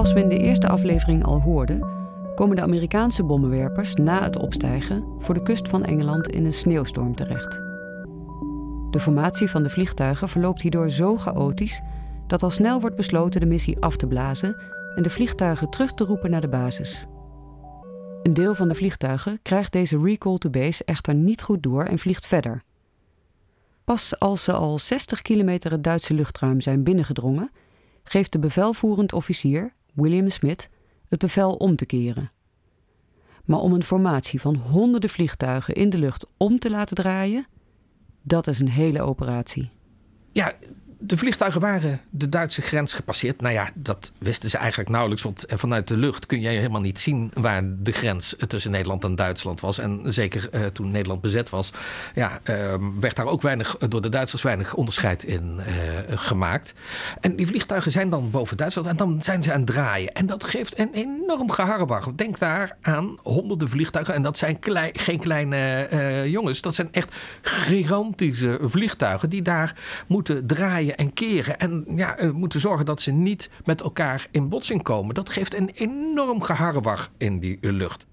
Zoals 0.00 0.14
we 0.14 0.22
in 0.22 0.38
de 0.38 0.44
eerste 0.44 0.68
aflevering 0.68 1.24
al 1.24 1.40
hoorden, 1.40 1.88
komen 2.34 2.56
de 2.56 2.62
Amerikaanse 2.62 3.24
bommenwerpers 3.24 3.94
na 3.94 4.22
het 4.22 4.36
opstijgen 4.36 5.04
voor 5.18 5.34
de 5.34 5.42
kust 5.42 5.68
van 5.68 5.84
Engeland 5.84 6.28
in 6.28 6.44
een 6.44 6.52
sneeuwstorm 6.52 7.14
terecht. 7.14 7.54
De 8.90 9.00
formatie 9.00 9.50
van 9.50 9.62
de 9.62 9.70
vliegtuigen 9.70 10.28
verloopt 10.28 10.62
hierdoor 10.62 10.90
zo 10.90 11.16
chaotisch 11.16 11.80
dat 12.26 12.42
al 12.42 12.50
snel 12.50 12.80
wordt 12.80 12.96
besloten 12.96 13.40
de 13.40 13.46
missie 13.46 13.80
af 13.80 13.96
te 13.96 14.06
blazen 14.06 14.56
en 14.94 15.02
de 15.02 15.10
vliegtuigen 15.10 15.70
terug 15.70 15.94
te 15.94 16.04
roepen 16.04 16.30
naar 16.30 16.40
de 16.40 16.48
basis. 16.48 17.06
Een 18.22 18.34
deel 18.34 18.54
van 18.54 18.68
de 18.68 18.74
vliegtuigen 18.74 19.38
krijgt 19.42 19.72
deze 19.72 20.00
recall 20.02 20.38
to 20.38 20.50
base 20.50 20.84
echter 20.84 21.14
niet 21.14 21.42
goed 21.42 21.62
door 21.62 21.84
en 21.84 21.98
vliegt 21.98 22.26
verder. 22.26 22.62
Pas 23.84 24.18
als 24.18 24.44
ze 24.44 24.52
al 24.52 24.78
60 24.78 25.22
kilometer 25.22 25.70
het 25.70 25.84
Duitse 25.84 26.14
luchtruim 26.14 26.60
zijn 26.60 26.82
binnengedrongen, 26.82 27.50
geeft 28.02 28.32
de 28.32 28.38
bevelvoerend 28.38 29.12
officier, 29.12 29.72
William 29.94 30.28
Smith, 30.28 30.68
het 31.08 31.18
bevel 31.18 31.54
om 31.54 31.76
te 31.76 31.86
keren. 31.86 32.30
Maar 33.44 33.58
om 33.58 33.72
een 33.72 33.82
formatie 33.82 34.40
van 34.40 34.56
honderden 34.56 35.10
vliegtuigen 35.10 35.74
in 35.74 35.90
de 35.90 35.98
lucht 35.98 36.26
om 36.36 36.58
te 36.58 36.70
laten 36.70 36.96
draaien, 36.96 37.46
dat 38.22 38.46
is 38.46 38.58
een 38.58 38.68
hele 38.68 39.02
operatie. 39.02 39.70
Ja, 40.32 40.54
de 41.02 41.16
vliegtuigen 41.16 41.60
waren 41.60 42.00
de 42.10 42.28
Duitse 42.28 42.62
grens 42.62 42.92
gepasseerd. 42.92 43.40
Nou 43.40 43.54
ja, 43.54 43.70
dat 43.74 44.12
wisten 44.18 44.50
ze 44.50 44.58
eigenlijk 44.58 44.90
nauwelijks. 44.90 45.22
Want 45.22 45.44
vanuit 45.48 45.88
de 45.88 45.96
lucht 45.96 46.26
kun 46.26 46.40
je 46.40 46.48
helemaal 46.48 46.80
niet 46.80 47.00
zien 47.00 47.30
waar 47.34 47.62
de 47.78 47.92
grens 47.92 48.36
tussen 48.46 48.70
Nederland 48.70 49.04
en 49.04 49.14
Duitsland 49.14 49.60
was. 49.60 49.78
En 49.78 50.00
zeker 50.04 50.48
uh, 50.52 50.66
toen 50.66 50.90
Nederland 50.90 51.20
bezet 51.20 51.50
was, 51.50 51.72
ja, 52.14 52.40
uh, 52.44 52.74
werd 53.00 53.16
daar 53.16 53.26
ook 53.26 53.42
weinig 53.42 53.76
door 53.76 54.02
de 54.02 54.08
Duitsers 54.08 54.42
weinig 54.42 54.74
onderscheid 54.74 55.24
in 55.24 55.60
gemaakt. 56.08 56.74
En 57.20 57.36
die 57.36 57.46
vliegtuigen 57.46 57.90
zijn 57.90 58.10
dan 58.10 58.30
boven 58.30 58.56
Duitsland 58.56 58.88
en 58.88 58.96
dan 58.96 59.22
zijn 59.22 59.42
ze 59.42 59.52
aan 59.52 59.60
het 59.60 59.66
draaien. 59.66 60.12
En 60.12 60.26
dat 60.26 60.44
geeft 60.44 60.78
een 60.78 60.92
enorm 60.92 61.50
geharrewar. 61.50 62.16
Denk 62.16 62.38
daar 62.38 62.76
aan 62.82 63.18
honderden 63.22 63.68
vliegtuigen. 63.68 64.14
En 64.14 64.22
dat 64.22 64.38
zijn 64.38 64.58
geen 64.92 65.18
kleine 65.18 66.28
jongens. 66.30 66.60
Dat 66.60 66.74
zijn 66.74 66.88
echt 66.92 67.14
gigantische 67.42 68.58
vliegtuigen 68.62 69.30
die 69.30 69.42
daar 69.42 69.76
moeten 70.06 70.46
draaien 70.46 70.89
en 70.96 71.12
keren. 71.12 71.58
En 71.58 71.84
ja, 71.94 72.16
moeten 72.32 72.60
zorgen 72.60 72.86
dat 72.86 73.00
ze 73.00 73.10
niet 73.10 73.50
met 73.64 73.80
elkaar 73.80 74.28
in 74.30 74.48
botsing 74.48 74.82
komen. 74.82 75.14
Dat 75.14 75.28
geeft 75.28 75.54
een 75.54 75.68
enorm 75.68 76.42
geharrewar 76.42 77.08
in 77.16 77.40
die 77.40 77.58
lucht. 77.60 78.06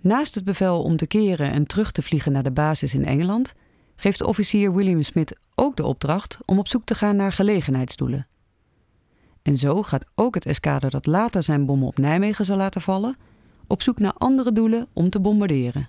Naast 0.00 0.34
het 0.34 0.44
bevel 0.44 0.82
om 0.82 0.96
te 0.96 1.06
keren 1.06 1.50
en 1.50 1.66
terug 1.66 1.92
te 1.92 2.02
vliegen 2.02 2.32
naar 2.32 2.42
de 2.42 2.52
basis 2.52 2.94
in 2.94 3.04
Engeland, 3.04 3.54
geeft 3.96 4.22
officier 4.22 4.74
William 4.74 5.02
Smith 5.02 5.36
ook 5.54 5.76
de 5.76 5.84
opdracht 5.84 6.38
om 6.44 6.58
op 6.58 6.68
zoek 6.68 6.84
te 6.84 6.94
gaan 6.94 7.16
naar 7.16 7.32
gelegenheidsdoelen. 7.32 8.26
En 9.42 9.58
zo 9.58 9.82
gaat 9.82 10.04
ook 10.14 10.34
het 10.34 10.46
eskader 10.46 10.90
dat 10.90 11.06
later 11.06 11.42
zijn 11.42 11.66
bommen 11.66 11.88
op 11.88 11.98
Nijmegen 11.98 12.44
zal 12.44 12.56
laten 12.56 12.80
vallen, 12.80 13.16
op 13.66 13.82
zoek 13.82 13.98
naar 13.98 14.12
andere 14.12 14.52
doelen 14.52 14.86
om 14.92 15.10
te 15.10 15.20
bombarderen 15.20 15.88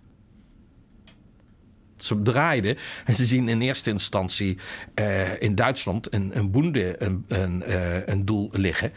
ze 1.96 2.22
draaiden. 2.22 2.78
En 3.06 3.16
ze 3.16 3.26
zien 3.26 3.50
in 3.50 3.62
eerste 3.62 3.90
instantie 3.90 4.58
uh, 5.00 5.42
in 5.42 5.56
Duitsland 5.56 6.14
een, 6.14 6.38
een 6.38 6.52
boende 6.52 7.04
een, 7.04 7.26
een, 7.28 7.64
uh, 7.68 8.08
een 8.08 8.26
doel 8.26 8.50
liggen. 8.52 8.92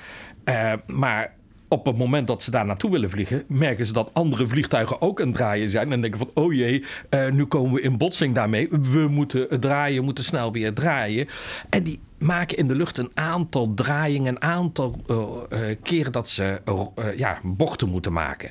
Uh, 0.44 0.72
maar 0.86 1.32
op 1.68 1.86
het 1.86 1.96
moment 1.96 2.26
dat 2.26 2.42
ze 2.42 2.50
daar 2.50 2.66
naartoe 2.66 2.90
willen 2.90 3.10
vliegen, 3.10 3.44
merken 3.46 3.86
ze 3.86 3.92
dat 3.92 4.10
andere 4.12 4.46
vliegtuigen 4.46 5.00
ook 5.00 5.20
aan 5.20 5.26
het 5.26 5.36
draaien 5.36 5.68
zijn. 5.68 5.92
En 5.92 6.00
denken 6.00 6.18
van, 6.18 6.30
oh 6.34 6.52
jee, 6.52 6.84
nu 7.30 7.44
komen 7.44 7.72
we 7.72 7.80
in 7.80 7.96
botsing 7.96 8.34
daarmee. 8.34 8.68
We 8.70 9.08
moeten 9.08 9.60
draaien, 9.60 10.04
moeten 10.04 10.24
snel 10.24 10.52
weer 10.52 10.72
draaien. 10.72 11.28
En 11.68 11.82
die 11.82 12.00
maken 12.18 12.56
in 12.56 12.68
de 12.68 12.74
lucht 12.74 12.98
een 12.98 13.10
aantal 13.14 13.74
draaiingen, 13.74 14.34
een 14.34 14.42
aantal 14.42 15.02
keren 15.82 16.12
dat 16.12 16.28
ze 16.28 16.60
ja, 17.16 17.40
bochten 17.44 17.88
moeten 17.88 18.12
maken. 18.12 18.50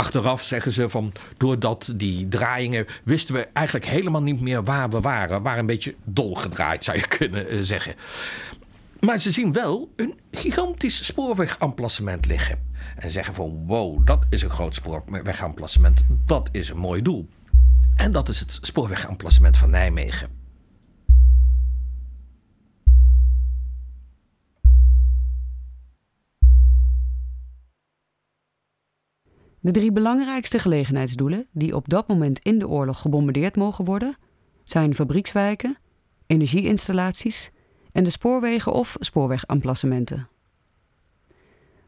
Achteraf 0.00 0.42
zeggen 0.42 0.72
ze 0.72 0.88
van 0.88 1.12
doordat 1.36 1.92
die 1.96 2.28
draaiingen 2.28 2.86
wisten 3.04 3.34
we 3.34 3.48
eigenlijk 3.52 3.86
helemaal 3.86 4.22
niet 4.22 4.40
meer 4.40 4.64
waar 4.64 4.90
we 4.90 5.00
waren. 5.00 5.36
We 5.36 5.42
waren 5.42 5.58
een 5.58 5.66
beetje 5.66 5.94
dolgedraaid 6.04 6.84
zou 6.84 6.96
je 6.98 7.06
kunnen 7.18 7.48
eh, 7.48 7.58
zeggen. 7.60 7.94
Maar 9.00 9.18
ze 9.18 9.30
zien 9.30 9.52
wel 9.52 9.92
een 9.96 10.18
gigantisch 10.30 11.04
spoorwegamplacement 11.06 12.26
liggen. 12.26 12.58
En 12.96 13.10
zeggen 13.10 13.34
van 13.34 13.66
wow, 13.66 14.06
dat 14.06 14.26
is 14.30 14.42
een 14.42 14.50
groot 14.50 14.74
spoorwegamplacement. 14.74 16.02
Dat 16.26 16.48
is 16.52 16.68
een 16.68 16.78
mooi 16.78 17.02
doel. 17.02 17.28
En 17.96 18.12
dat 18.12 18.28
is 18.28 18.40
het 18.40 18.58
spoorwegamplacement 18.62 19.56
van 19.56 19.70
Nijmegen. 19.70 20.39
De 29.60 29.70
drie 29.70 29.92
belangrijkste 29.92 30.58
gelegenheidsdoelen 30.58 31.46
die 31.52 31.76
op 31.76 31.88
dat 31.88 32.08
moment 32.08 32.38
in 32.38 32.58
de 32.58 32.68
oorlog 32.68 33.00
gebombardeerd 33.00 33.56
mogen 33.56 33.84
worden, 33.84 34.16
zijn 34.64 34.94
fabriekswijken, 34.94 35.76
energieinstallaties 36.26 37.50
en 37.92 38.04
de 38.04 38.10
spoorwegen 38.10 38.72
of 38.72 38.96
spoorwegamplacementen. 39.00 40.28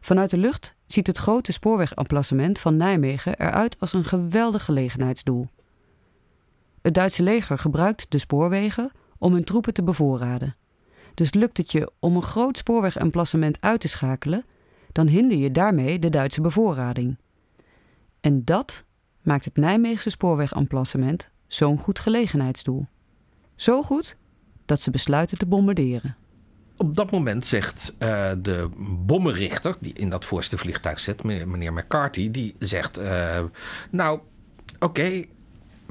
Vanuit 0.00 0.30
de 0.30 0.36
lucht 0.36 0.74
ziet 0.86 1.06
het 1.06 1.18
grote 1.18 1.52
spoorwegamplacement 1.52 2.60
van 2.60 2.76
Nijmegen 2.76 3.38
eruit 3.38 3.80
als 3.80 3.92
een 3.92 4.04
geweldig 4.04 4.64
gelegenheidsdoel. 4.64 5.46
Het 6.82 6.94
Duitse 6.94 7.22
leger 7.22 7.58
gebruikt 7.58 8.06
de 8.08 8.18
spoorwegen 8.18 8.92
om 9.18 9.32
hun 9.32 9.44
troepen 9.44 9.74
te 9.74 9.82
bevoorraden. 9.82 10.56
Dus 11.14 11.34
lukt 11.34 11.56
het 11.56 11.72
je 11.72 11.90
om 11.98 12.16
een 12.16 12.22
groot 12.22 12.56
spoorwegemplacement 12.56 13.60
uit 13.60 13.80
te 13.80 13.88
schakelen, 13.88 14.44
dan 14.92 15.06
hinder 15.06 15.38
je 15.38 15.50
daarmee 15.50 15.98
de 15.98 16.10
Duitse 16.10 16.40
bevoorrading. 16.40 17.16
En 18.22 18.44
dat 18.44 18.84
maakt 19.22 19.44
het 19.44 19.56
Nijmeegse 19.56 20.10
spoorwegamplacement 20.10 21.30
zo'n 21.46 21.78
goed 21.78 21.98
gelegenheidsdoel. 21.98 22.86
Zo 23.54 23.82
goed 23.82 24.16
dat 24.64 24.80
ze 24.80 24.90
besluiten 24.90 25.38
te 25.38 25.46
bombarderen. 25.46 26.16
Op 26.76 26.96
dat 26.96 27.10
moment 27.10 27.46
zegt 27.46 27.94
uh, 27.98 28.30
de 28.38 28.68
bommenrichter, 29.06 29.76
die 29.80 29.92
in 29.92 30.08
dat 30.08 30.24
voorste 30.24 30.58
vliegtuig 30.58 31.00
zit, 31.00 31.22
meneer 31.22 31.72
McCarthy, 31.72 32.30
die 32.30 32.54
zegt: 32.58 32.98
uh, 32.98 33.40
Nou, 33.90 34.20
oké, 34.78 35.24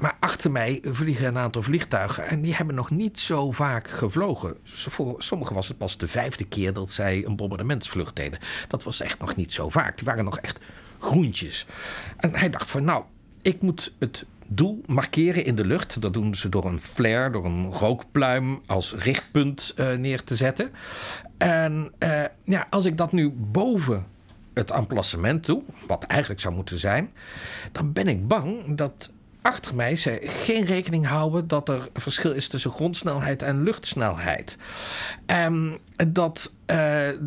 maar 0.02 0.16
achter 0.20 0.50
mij 0.50 0.78
vliegen 0.82 1.26
een 1.26 1.38
aantal 1.38 1.62
vliegtuigen 1.62 2.26
en 2.26 2.40
die 2.40 2.54
hebben 2.54 2.74
nog 2.74 2.90
niet 2.90 3.18
zo 3.18 3.50
vaak 3.50 3.88
gevlogen. 3.88 4.56
Voor 4.64 5.22
sommigen 5.22 5.54
was 5.54 5.68
het 5.68 5.78
pas 5.78 5.98
de 5.98 6.06
vijfde 6.06 6.44
keer 6.44 6.72
dat 6.72 6.90
zij 6.90 7.24
een 7.26 7.36
bombardementsvlucht 7.36 8.16
deden. 8.16 8.38
Dat 8.68 8.82
was 8.82 9.00
echt 9.00 9.18
nog 9.18 9.36
niet 9.36 9.52
zo 9.52 9.68
vaak. 9.68 9.96
Die 9.96 10.06
waren 10.06 10.24
nog 10.24 10.38
echt 10.38 10.58
groentjes. 10.98 11.66
En 12.16 12.36
hij 12.36 12.50
dacht 12.50 12.70
van 12.70 12.84
nou, 12.84 13.04
ik 13.42 13.60
moet 13.60 13.92
het 13.98 14.24
doel 14.46 14.82
markeren 14.86 15.44
in 15.44 15.54
de 15.54 15.66
lucht. 15.66 16.00
Dat 16.00 16.14
doen 16.14 16.34
ze 16.34 16.48
door 16.48 16.64
een 16.64 16.80
flare, 16.80 17.30
door 17.30 17.44
een 17.44 17.72
rookpluim 17.72 18.60
als 18.66 18.94
richtpunt 18.94 19.74
uh, 19.76 19.94
neer 19.94 20.24
te 20.24 20.36
zetten. 20.36 20.70
En 21.38 21.92
uh, 21.98 22.22
ja, 22.44 22.66
als 22.70 22.84
ik 22.84 22.96
dat 22.96 23.12
nu 23.12 23.30
boven 23.36 24.06
het 24.54 24.70
emplacement 24.70 25.46
doe, 25.46 25.62
wat 25.86 26.04
eigenlijk 26.04 26.40
zou 26.40 26.54
moeten 26.54 26.78
zijn, 26.78 27.10
dan 27.72 27.92
ben 27.92 28.08
ik 28.08 28.28
bang 28.28 28.76
dat 28.76 29.10
achter 29.42 29.74
mij 29.74 29.96
ze 29.96 30.18
geen 30.22 30.64
rekening 30.64 31.06
houden 31.06 31.48
dat 31.48 31.68
er 31.68 31.88
verschil 31.94 32.32
is 32.32 32.48
tussen 32.48 32.70
grondsnelheid 32.70 33.42
en 33.42 33.62
luchtsnelheid. 33.62 34.56
En 35.26 35.78
dat 36.08 36.52
uh, 36.52 36.76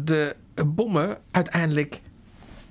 de 0.03 0.35
bommen 0.65 1.17
uiteindelijk 1.31 2.01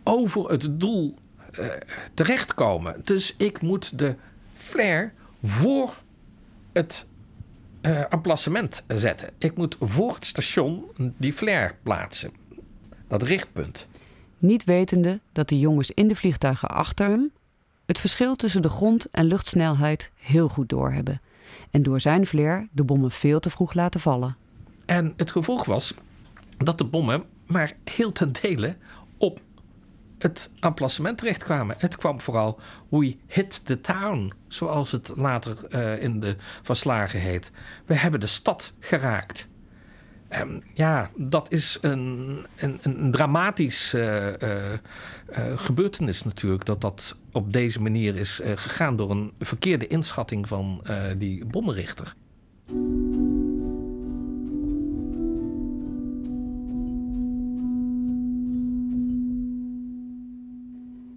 over 0.02 0.50
het 0.50 0.80
doel 0.80 1.14
uh, 1.60 1.66
terechtkomen. 2.14 3.00
Dus 3.04 3.34
ik 3.36 3.60
moet 3.60 3.98
de 3.98 4.16
flare 4.54 5.12
voor 5.42 5.94
het 6.72 7.06
uh, 7.82 8.00
emplacement 8.08 8.82
zetten. 8.86 9.30
Ik 9.38 9.56
moet 9.56 9.76
voor 9.80 10.14
het 10.14 10.26
station 10.26 10.84
die 11.16 11.32
flare 11.32 11.74
plaatsen. 11.82 12.32
Dat 13.08 13.22
richtpunt. 13.22 13.86
Niet 14.38 14.64
wetende 14.64 15.20
dat 15.32 15.48
de 15.48 15.58
jongens 15.58 15.90
in 15.90 16.08
de 16.08 16.16
vliegtuigen 16.16 16.68
achter 16.68 17.08
hem 17.08 17.32
het 17.87 18.00
verschil 18.00 18.37
tussen 18.37 18.62
de 18.62 18.69
grond- 18.69 19.11
en 19.11 19.25
luchtsnelheid 19.25 20.11
heel 20.14 20.49
goed 20.49 20.69
doorhebben. 20.69 21.21
En 21.71 21.83
door 21.83 22.00
zijn 22.00 22.26
flair 22.26 22.69
de 22.73 22.85
bommen 22.85 23.11
veel 23.11 23.41
te 23.41 23.50
vroeg 23.50 23.75
laten 23.75 24.00
vallen. 24.00 24.37
En 24.87 25.12
het 25.17 25.31
gevolg 25.31 25.64
was 25.64 25.95
dat 26.57 26.79
de 26.79 26.85
bommen 26.85 27.25
maar 27.47 27.73
heel 27.85 28.12
ten 28.12 28.33
dele 28.41 28.76
op 29.19 29.41
het 30.19 30.50
emplacement 30.61 31.19
terechtkwamen. 31.19 31.76
Het 31.79 31.97
kwam 31.97 32.21
vooral 32.21 32.61
We 32.88 33.17
hit 33.26 33.64
the 33.64 33.81
town, 33.81 34.33
zoals 34.49 34.93
het 34.93 35.12
later 35.17 35.57
uh, 35.69 36.03
in 36.03 36.21
de 36.21 36.37
verslagen 36.62 37.21
heet. 37.21 37.50
We 37.87 37.95
hebben 37.95 38.21
de 38.21 38.26
stad 38.26 38.73
geraakt. 38.81 39.49
Um, 40.41 40.62
ja, 40.75 41.11
dat 41.17 41.53
is 41.53 41.79
een, 41.81 42.47
een, 42.57 42.79
een 42.83 43.11
dramatisch 43.11 43.95
uh, 43.95 44.26
uh, 44.26 44.37
gebeurtenis 45.57 46.23
natuurlijk. 46.23 46.64
Dat 46.64 46.81
dat 46.81 47.17
op 47.35 47.53
deze 47.53 47.81
manier 47.81 48.17
is 48.17 48.41
gegaan 48.45 48.97
door 48.97 49.11
een 49.11 49.33
verkeerde 49.38 49.87
inschatting 49.87 50.49
van 50.49 50.83
die 51.19 51.45
bommenrichter. 51.45 52.14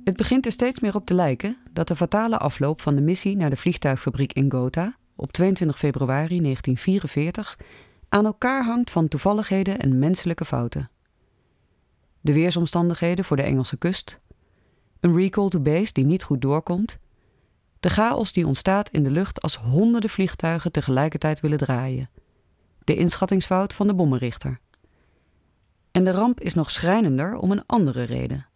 Het 0.07 0.17
begint 0.17 0.45
er 0.45 0.51
steeds 0.51 0.79
meer 0.79 0.95
op 0.95 1.05
te 1.05 1.13
lijken 1.13 1.57
dat 1.73 1.87
de 1.87 1.95
fatale 1.95 2.37
afloop 2.37 2.81
van 2.81 2.95
de 2.95 3.01
missie 3.01 3.37
naar 3.37 3.49
de 3.49 3.57
vliegtuigfabriek 3.57 4.33
in 4.33 4.51
Gotha 4.51 4.97
op 5.15 5.31
22 5.31 5.77
februari 5.77 6.41
1944 6.41 7.57
aan 8.09 8.25
elkaar 8.25 8.63
hangt 8.65 8.91
van 8.91 9.07
toevalligheden 9.07 9.79
en 9.79 9.99
menselijke 9.99 10.45
fouten. 10.45 10.89
De 12.21 12.33
weersomstandigheden 12.33 13.25
voor 13.25 13.37
de 13.37 13.43
Engelse 13.43 13.77
kust, 13.77 14.19
een 14.99 15.15
recall 15.15 15.49
to 15.49 15.59
base 15.59 15.93
die 15.93 16.05
niet 16.05 16.23
goed 16.23 16.41
doorkomt, 16.41 16.97
de 17.79 17.89
chaos 17.89 18.33
die 18.33 18.47
ontstaat 18.47 18.89
in 18.89 19.03
de 19.03 19.11
lucht 19.11 19.41
als 19.41 19.57
honderden 19.57 20.09
vliegtuigen 20.09 20.71
tegelijkertijd 20.71 21.39
willen 21.39 21.57
draaien, 21.57 22.09
de 22.83 22.95
inschattingsfout 22.95 23.73
van 23.73 23.87
de 23.87 23.93
bommenrichter. 23.93 24.59
En 25.91 26.05
de 26.05 26.11
ramp 26.11 26.39
is 26.39 26.53
nog 26.53 26.71
schrijnender 26.71 27.35
om 27.35 27.51
een 27.51 27.65
andere 27.65 28.03
reden. 28.03 28.47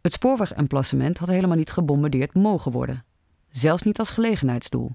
Het 0.00 0.12
spoorwegemplacement 0.12 1.18
had 1.18 1.28
helemaal 1.28 1.56
niet 1.56 1.70
gebombardeerd 1.70 2.34
mogen 2.34 2.72
worden, 2.72 3.04
zelfs 3.50 3.82
niet 3.82 3.98
als 3.98 4.10
gelegenheidsdoel. 4.10 4.90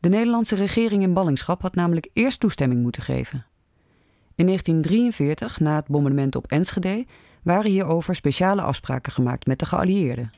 De 0.00 0.08
Nederlandse 0.08 0.54
regering 0.54 1.02
in 1.02 1.14
ballingschap 1.14 1.62
had 1.62 1.74
namelijk 1.74 2.10
eerst 2.12 2.40
toestemming 2.40 2.82
moeten 2.82 3.02
geven. 3.02 3.46
In 4.34 4.46
1943, 4.46 5.60
na 5.60 5.76
het 5.76 5.86
bombardement 5.86 6.36
op 6.36 6.46
Enschede, 6.46 7.06
waren 7.42 7.70
hierover 7.70 8.14
speciale 8.14 8.62
afspraken 8.62 9.12
gemaakt 9.12 9.46
met 9.46 9.58
de 9.58 9.66
geallieerden. 9.66 10.32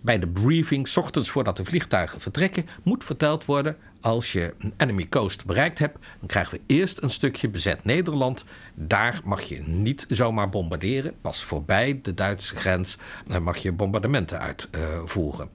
Bij 0.00 0.18
de 0.18 0.28
briefing, 0.28 0.96
ochtends 0.96 1.30
voordat 1.30 1.56
de 1.56 1.64
vliegtuigen 1.64 2.20
vertrekken, 2.20 2.66
moet 2.82 3.04
verteld 3.04 3.44
worden: 3.44 3.76
als 4.00 4.32
je 4.32 4.54
een 4.58 4.74
enemy 4.76 5.08
coast 5.08 5.44
bereikt 5.44 5.78
hebt, 5.78 5.98
dan 6.18 6.28
krijgen 6.28 6.58
we 6.58 6.74
eerst 6.74 7.02
een 7.02 7.10
stukje 7.10 7.48
bezet 7.48 7.84
Nederland. 7.84 8.44
Daar 8.74 9.20
mag 9.24 9.42
je 9.42 9.62
niet 9.62 10.06
zomaar 10.08 10.48
bombarderen. 10.48 11.14
Pas 11.20 11.44
voorbij 11.44 11.98
de 12.02 12.14
Duitse 12.14 12.56
grens 12.56 12.98
mag 13.40 13.56
je 13.56 13.72
bombardementen 13.72 14.40
uitvoeren. 14.40 15.48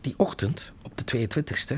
Die 0.00 0.14
ochtend, 0.16 0.72
op 0.82 0.92
de 0.96 1.28
22e, 1.28 1.76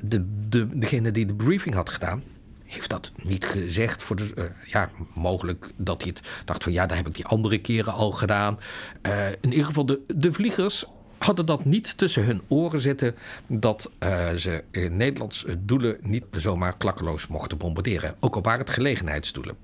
de, 0.00 0.48
de, 0.48 0.78
degene 0.78 1.10
die 1.10 1.26
de 1.26 1.34
briefing 1.34 1.74
had 1.74 1.90
gedaan, 1.90 2.22
heeft 2.70 2.90
dat 2.90 3.12
niet 3.22 3.44
gezegd. 3.44 4.02
Voor 4.02 4.16
de, 4.16 4.32
uh, 4.34 4.44
ja, 4.66 4.90
mogelijk 5.14 5.70
dat 5.76 6.02
hij 6.02 6.12
het 6.14 6.28
dacht 6.44 6.62
van 6.62 6.72
ja, 6.72 6.86
dat 6.86 6.96
heb 6.96 7.06
ik 7.06 7.14
die 7.14 7.26
andere 7.26 7.58
keren 7.58 7.92
al 7.92 8.10
gedaan. 8.10 8.58
Uh, 9.02 9.28
in 9.28 9.50
ieder 9.50 9.64
geval, 9.64 9.86
de, 9.86 10.00
de 10.16 10.32
vliegers 10.32 10.84
hadden 11.18 11.46
dat 11.46 11.64
niet 11.64 11.98
tussen 11.98 12.24
hun 12.24 12.42
oren 12.48 12.80
zitten 12.80 13.14
dat 13.46 13.90
uh, 13.98 14.30
ze 14.30 14.64
in 14.70 14.96
Nederlandse 14.96 15.64
doelen 15.64 15.96
niet 16.00 16.24
zomaar 16.30 16.76
klakkeloos 16.76 17.26
mochten 17.26 17.58
bombarderen. 17.58 18.14
Ook 18.20 18.34
al 18.34 18.42
waren 18.42 18.60
het 18.60 18.70
gelegenheidsdoelen. 18.70 19.56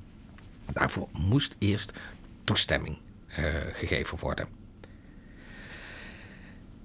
Daarvoor 0.72 1.08
moest 1.12 1.56
eerst 1.58 1.92
toestemming 2.44 2.98
gegeven 3.72 4.18
worden. 4.20 4.48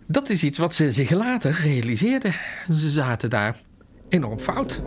Dat 0.06 0.30
is 0.30 0.44
iets 0.44 0.58
wat 0.58 0.74
ze 0.74 0.92
zich 0.92 1.10
later 1.10 1.52
realiseerden. 1.62 2.34
Ze 2.72 2.90
zaten 2.90 3.30
daar 3.30 3.62
enorm 4.10 4.40
fout. 4.40 4.82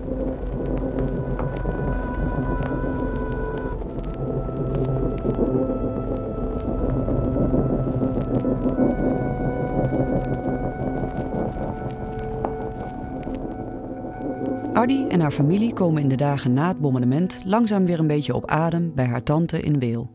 Ardi 14.74 15.06
en 15.08 15.20
haar 15.20 15.32
familie 15.32 15.72
komen 15.72 16.02
in 16.02 16.08
de 16.08 16.16
dagen 16.16 16.52
na 16.52 16.68
het 16.68 16.80
bombardement 16.80 17.40
langzaam 17.44 17.86
weer 17.86 17.98
een 17.98 18.06
beetje 18.06 18.34
op 18.34 18.46
adem 18.46 18.94
bij 18.94 19.06
haar 19.06 19.22
tante 19.22 19.60
in 19.60 19.78
Weel. 19.78 20.10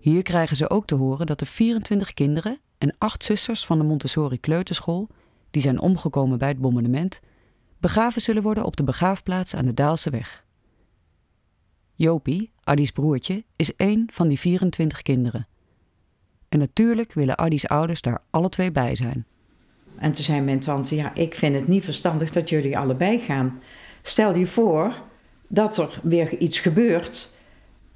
Hier 0.00 0.22
krijgen 0.22 0.56
ze 0.56 0.70
ook 0.70 0.86
te 0.86 0.94
horen 0.94 1.26
dat 1.26 1.38
de 1.38 1.46
24 1.46 2.14
kinderen 2.14 2.58
en 2.78 2.94
acht 2.98 3.24
zusters 3.24 3.66
van 3.66 3.78
de 3.78 3.84
Montessori 3.84 4.40
Kleuterschool, 4.40 5.08
die 5.50 5.62
zijn 5.62 5.80
omgekomen 5.80 6.38
bij 6.38 6.48
het 6.48 6.58
bombardement, 6.58 7.20
begraven 7.78 8.22
zullen 8.22 8.42
worden 8.42 8.64
op 8.64 8.76
de 8.76 8.84
begraafplaats 8.84 9.54
aan 9.54 9.64
de 9.64 9.74
Daalse 9.74 10.10
weg. 10.10 10.44
Jopie, 11.94 12.52
Addi's 12.62 12.90
broertje, 12.90 13.44
is 13.56 13.76
één 13.76 14.08
van 14.12 14.28
die 14.28 14.38
24 14.38 15.02
kinderen. 15.02 15.48
En 16.48 16.58
natuurlijk 16.58 17.12
willen 17.12 17.36
Addi's 17.36 17.64
ouders 17.64 18.02
daar 18.02 18.22
alle 18.30 18.48
twee 18.48 18.72
bij 18.72 18.94
zijn. 18.94 19.26
En 19.98 20.12
toen 20.12 20.24
zei 20.24 20.40
mijn 20.40 20.60
tante: 20.60 20.94
Ja, 20.94 21.14
ik 21.14 21.34
vind 21.34 21.54
het 21.54 21.68
niet 21.68 21.84
verstandig 21.84 22.30
dat 22.30 22.48
jullie 22.48 22.78
allebei 22.78 23.18
gaan. 23.18 23.60
Stel 24.02 24.34
je 24.34 24.46
voor 24.46 24.94
dat 25.48 25.76
er 25.76 26.00
weer 26.02 26.38
iets 26.38 26.60
gebeurt 26.60 27.38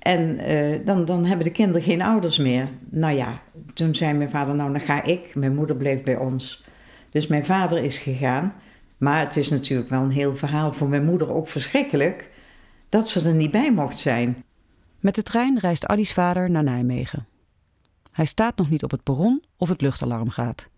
en 0.04 0.50
uh, 0.50 0.86
dan, 0.86 1.04
dan 1.04 1.24
hebben 1.24 1.46
de 1.46 1.52
kinderen 1.52 1.82
geen 1.82 2.02
ouders 2.02 2.38
meer. 2.38 2.68
Nou 2.90 3.16
ja, 3.16 3.40
toen 3.74 3.94
zei 3.94 4.12
mijn 4.12 4.30
vader, 4.30 4.54
nou 4.54 4.72
dan 4.72 4.80
ga 4.80 5.02
ik. 5.02 5.34
Mijn 5.34 5.54
moeder 5.54 5.76
bleef 5.76 6.02
bij 6.02 6.16
ons. 6.16 6.64
Dus 7.10 7.26
mijn 7.26 7.44
vader 7.44 7.78
is 7.78 7.98
gegaan. 7.98 8.54
Maar 8.96 9.20
het 9.20 9.36
is 9.36 9.50
natuurlijk 9.50 9.90
wel 9.90 10.02
een 10.02 10.10
heel 10.10 10.34
verhaal 10.34 10.72
voor 10.72 10.88
mijn 10.88 11.04
moeder 11.04 11.32
ook 11.32 11.48
verschrikkelijk 11.48 12.30
dat 12.88 13.08
ze 13.08 13.28
er 13.28 13.34
niet 13.34 13.50
bij 13.50 13.72
mocht 13.72 13.98
zijn. 13.98 14.44
Met 15.00 15.14
de 15.14 15.22
trein 15.22 15.58
reist 15.58 15.86
Addi's 15.86 16.12
vader 16.12 16.50
naar 16.50 16.62
Nijmegen. 16.62 17.26
Hij 18.12 18.24
staat 18.24 18.56
nog 18.56 18.70
niet 18.70 18.82
op 18.82 18.90
het 18.90 19.02
perron 19.02 19.42
of 19.56 19.68
het 19.68 19.80
luchtalarm 19.80 20.28
gaat. 20.30 20.68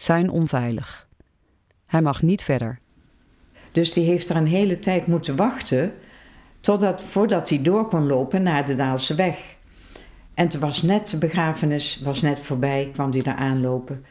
Zijn 0.00 0.30
onveilig. 0.30 1.08
Hij 1.86 2.02
mag 2.02 2.22
niet 2.22 2.42
verder. 2.42 2.78
Dus 3.72 3.92
die 3.92 4.04
heeft 4.04 4.28
er 4.28 4.36
een 4.36 4.46
hele 4.46 4.78
tijd 4.78 5.06
moeten 5.06 5.36
wachten 5.36 5.92
Totdat, 6.60 7.02
voordat 7.02 7.48
hij 7.48 7.62
door 7.62 7.86
kon 7.86 8.06
lopen 8.06 8.42
naar 8.42 8.66
de 8.66 8.74
Daalse 8.74 9.14
weg. 9.14 9.56
En 10.34 10.48
toen 10.48 10.60
was 10.60 10.82
net 10.82 11.10
de 11.10 11.16
begrafenis 11.16 12.00
was 12.04 12.20
net 12.20 12.38
voorbij, 12.38 12.90
kwam 12.92 13.10
hij 13.10 13.22
daar 13.22 13.36
aanlopen. 13.36 14.04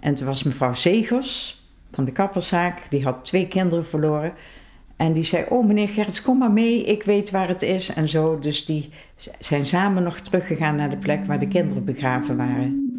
En 0.00 0.14
toen 0.14 0.26
was 0.26 0.42
mevrouw 0.42 0.74
Zegers 0.74 1.62
van 1.92 2.04
de 2.04 2.12
kapperszaak, 2.12 2.90
die 2.90 3.04
had 3.04 3.24
twee 3.24 3.48
kinderen 3.48 3.86
verloren. 3.86 4.32
En 4.96 5.12
die 5.12 5.24
zei, 5.24 5.44
oh 5.48 5.66
meneer 5.66 5.88
Gerrits, 5.88 6.22
kom 6.22 6.38
maar 6.38 6.52
mee, 6.52 6.84
ik 6.84 7.02
weet 7.02 7.30
waar 7.30 7.48
het 7.48 7.62
is 7.62 7.88
en 7.88 8.08
zo. 8.08 8.38
Dus 8.38 8.64
die 8.64 8.90
zijn 9.38 9.66
samen 9.66 10.02
nog 10.02 10.18
teruggegaan 10.18 10.76
naar 10.76 10.90
de 10.90 10.96
plek 10.96 11.26
waar 11.26 11.38
de 11.38 11.48
kinderen 11.48 11.84
begraven 11.84 12.36
waren. 12.36 12.92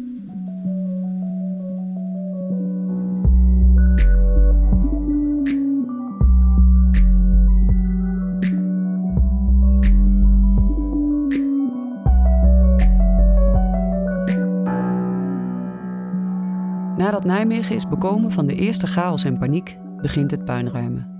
Nijmegen 17.26 17.74
is 17.74 17.88
bekomen 17.88 18.32
van 18.32 18.46
de 18.46 18.54
eerste 18.54 18.86
chaos 18.86 19.24
en 19.24 19.38
paniek, 19.38 19.76
begint 20.02 20.30
het 20.30 20.44
puinruimen. 20.44 21.10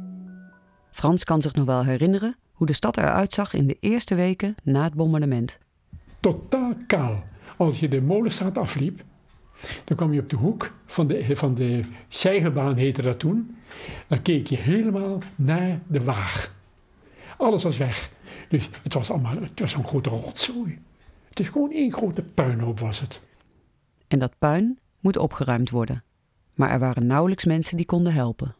Frans 0.90 1.24
kan 1.24 1.42
zich 1.42 1.54
nog 1.54 1.64
wel 1.64 1.84
herinneren 1.84 2.36
hoe 2.52 2.66
de 2.66 2.72
stad 2.72 2.96
eruit 2.96 3.32
zag 3.32 3.54
in 3.54 3.66
de 3.66 3.76
eerste 3.80 4.14
weken 4.14 4.54
na 4.62 4.82
het 4.82 4.94
bombardement. 4.94 5.58
Totaal 6.20 6.74
kaal. 6.86 7.24
Als 7.56 7.80
je 7.80 7.88
de 7.88 8.00
Molenstraat 8.00 8.58
afliep, 8.58 9.02
dan 9.84 9.96
kwam 9.96 10.12
je 10.12 10.20
op 10.20 10.30
de 10.30 10.36
hoek 10.36 10.72
van 10.86 11.06
de, 11.06 11.36
van 11.36 11.54
de 11.54 11.84
Zeigelbaan, 12.08 12.76
heette 12.76 13.02
dat 13.02 13.18
toen. 13.18 13.56
Dan 14.06 14.22
keek 14.22 14.46
je 14.46 14.56
helemaal 14.56 15.18
naar 15.34 15.80
de 15.86 16.04
Waag. 16.04 16.54
Alles 17.36 17.62
was 17.62 17.76
weg. 17.76 18.10
Dus 18.48 18.70
het 18.82 18.94
was 18.94 19.10
allemaal 19.10 19.40
het 19.40 19.60
was 19.60 19.74
een 19.74 19.84
grote 19.84 20.10
rotzooi. 20.10 20.78
Het 21.28 21.40
is 21.40 21.48
gewoon 21.48 21.72
één 21.72 21.92
grote 21.92 22.22
puinhoop 22.22 22.78
was 22.78 23.00
het. 23.00 23.22
En 24.08 24.18
dat 24.18 24.38
puin 24.38 24.78
moet 25.06 25.16
opgeruimd 25.16 25.70
worden. 25.70 26.02
Maar 26.54 26.70
er 26.70 26.78
waren 26.78 27.06
nauwelijks 27.06 27.44
mensen 27.44 27.76
die 27.76 27.86
konden 27.86 28.12
helpen. 28.12 28.54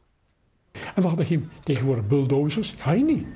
En 0.73 1.03
we 1.03 1.09
hadden 1.09 1.27
geen 1.27 1.51
tegenwoordig 1.63 2.07
bulldozers. 2.07 2.75
Ja, 2.85 2.93
niet. 2.93 3.27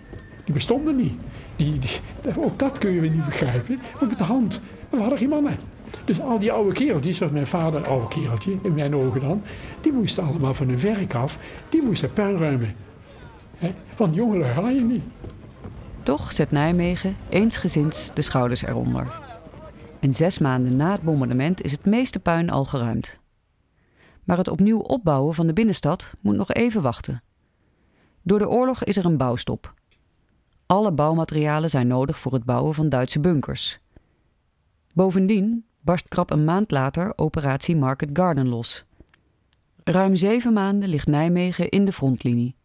Die 0.44 0.54
bestonden 0.54 0.96
niet. 0.96 1.12
Die, 1.56 1.78
die, 1.78 1.90
ook 2.38 2.58
dat 2.58 2.78
kun 2.78 2.90
je 2.90 3.00
weer 3.00 3.10
niet 3.10 3.24
begrijpen. 3.24 3.80
Maar 4.00 4.08
met 4.08 4.18
de 4.18 4.24
hand. 4.24 4.60
We 4.90 4.96
hadden 5.00 5.18
geen 5.18 5.28
mannen. 5.28 5.58
Dus 6.04 6.20
al 6.20 6.38
die 6.38 6.52
oude 6.52 6.72
kereltjes, 6.72 7.16
zoals 7.16 7.32
mijn 7.32 7.46
vader, 7.46 7.86
oude 7.86 8.08
kereltje, 8.08 8.58
in 8.62 8.74
mijn 8.74 8.94
ogen 8.94 9.20
dan, 9.20 9.42
die 9.80 9.92
moesten 9.92 10.24
allemaal 10.24 10.54
van 10.54 10.68
hun 10.68 10.80
werk 10.80 11.14
af, 11.14 11.38
die 11.68 11.82
moesten 11.82 12.12
puin 12.12 12.36
ruimen. 12.36 12.74
He? 13.56 13.72
Want 13.96 14.14
jongeren 14.14 14.54
ga 14.54 14.68
je 14.68 14.80
niet. 14.80 15.04
Toch 16.02 16.32
zet 16.32 16.50
Nijmegen 16.50 17.16
eensgezinds 17.28 18.10
de 18.14 18.22
schouders 18.22 18.62
eronder. 18.62 19.29
En 20.00 20.14
zes 20.14 20.38
maanden 20.38 20.76
na 20.76 20.92
het 20.92 21.02
bombardement 21.02 21.62
is 21.62 21.72
het 21.72 21.84
meeste 21.84 22.18
puin 22.18 22.50
al 22.50 22.64
geruimd. 22.64 23.18
Maar 24.24 24.36
het 24.36 24.48
opnieuw 24.48 24.78
opbouwen 24.78 25.34
van 25.34 25.46
de 25.46 25.52
binnenstad 25.52 26.12
moet 26.20 26.36
nog 26.36 26.52
even 26.52 26.82
wachten. 26.82 27.22
Door 28.22 28.38
de 28.38 28.48
oorlog 28.48 28.84
is 28.84 28.96
er 28.96 29.04
een 29.04 29.16
bouwstop. 29.16 29.74
Alle 30.66 30.92
bouwmaterialen 30.92 31.70
zijn 31.70 31.86
nodig 31.86 32.18
voor 32.18 32.32
het 32.32 32.44
bouwen 32.44 32.74
van 32.74 32.88
Duitse 32.88 33.20
bunkers. 33.20 33.80
Bovendien 34.94 35.64
barst 35.80 36.08
krap 36.08 36.30
een 36.30 36.44
maand 36.44 36.70
later 36.70 37.12
operatie 37.16 37.76
Market 37.76 38.08
Garden 38.12 38.48
los. 38.48 38.84
Ruim 39.84 40.16
zeven 40.16 40.52
maanden 40.52 40.88
ligt 40.88 41.06
Nijmegen 41.06 41.68
in 41.68 41.84
de 41.84 41.92
frontlinie, 41.92 42.56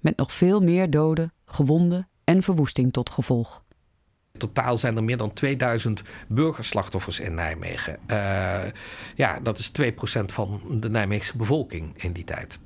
met 0.00 0.16
nog 0.16 0.32
veel 0.32 0.60
meer 0.60 0.90
doden, 0.90 1.32
gewonden 1.44 2.08
en 2.24 2.42
verwoesting 2.42 2.92
tot 2.92 3.10
gevolg. 3.10 3.62
Totaal 4.36 4.76
zijn 4.76 4.96
er 4.96 5.04
meer 5.04 5.16
dan 5.16 5.32
2000 5.32 6.02
burgerslachtoffers 6.28 7.20
in 7.20 7.34
Nijmegen. 7.34 7.98
Uh, 8.06 8.60
ja, 9.14 9.40
dat 9.40 9.58
is 9.58 9.72
2% 9.82 10.24
van 10.24 10.60
de 10.80 10.90
Nijmeegse 10.90 11.36
bevolking 11.36 12.02
in 12.02 12.12
die 12.12 12.24
tijd. 12.24 12.58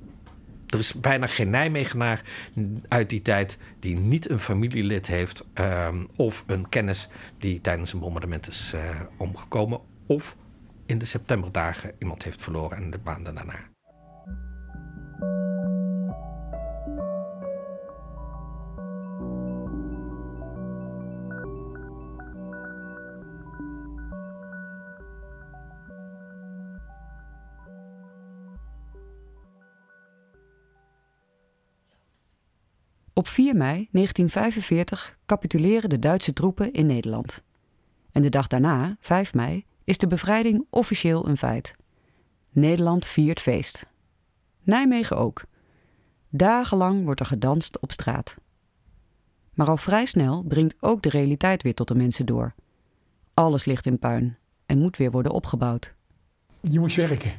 Er 0.67 0.79
is 0.79 0.95
bijna 0.95 1.27
geen 1.27 1.51
Nijmegenaar 1.51 2.23
uit 2.89 3.11
die 3.11 3.23
tijd 3.23 3.59
die 3.79 3.97
niet 3.97 4.31
een 4.31 4.39
familielid 4.39 5.07
heeft 5.07 5.45
uh, 5.61 5.89
of 6.17 6.45
een 6.47 6.69
kennis 6.69 7.09
die 7.39 7.61
tijdens 7.61 7.93
een 7.93 8.01
bombardement 8.01 8.49
is 8.49 8.73
uh, 8.75 9.01
omgekomen 9.17 9.81
of 10.07 10.37
in 10.87 10.99
de 10.99 11.05
septemberdagen 11.05 11.93
iemand 11.99 12.23
heeft 12.23 12.43
verloren 12.43 12.77
en 12.77 12.91
de 12.91 12.99
maanden 13.05 13.35
daarna. 13.35 13.71
Op 33.23 33.29
4 33.29 33.55
mei 33.57 33.89
1945 33.91 35.19
capituleren 35.27 35.91
de 35.91 35.99
Duitse 35.99 36.33
troepen 36.33 36.73
in 36.73 36.87
Nederland. 36.87 37.43
En 38.13 38.23
de 38.23 38.29
dag 38.29 38.47
daarna, 38.47 38.97
5 39.01 39.35
mei, 39.35 39.65
is 39.85 39.99
de 39.99 40.07
bevrijding 40.07 40.67
officieel 40.71 41.29
een 41.29 41.37
feit. 41.37 41.75
Nederland 42.51 43.07
viert 43.07 43.41
feest. 43.41 43.87
Nijmegen 44.63 45.17
ook. 45.17 45.45
Dagenlang 46.29 47.05
wordt 47.05 47.21
er 47.21 47.27
gedanst 47.27 47.81
op 47.81 47.93
straat. 47.93 48.37
Maar 49.55 49.69
al 49.69 49.77
vrij 49.77 50.05
snel 50.05 50.45
dringt 50.49 50.75
ook 50.81 51.03
de 51.03 51.09
realiteit 51.09 51.63
weer 51.63 51.75
tot 51.75 51.89
de 51.89 51.95
mensen 51.95 52.27
door. 52.27 52.55
Alles 53.35 53.65
ligt 53.65 53.87
in 53.87 53.99
puin 53.99 54.37
en 54.67 54.79
moet 54.79 54.97
weer 54.97 55.11
worden 55.11 55.33
opgebouwd. 55.33 55.95
Je 56.61 56.81
moest 56.81 56.97
werken. 56.97 57.33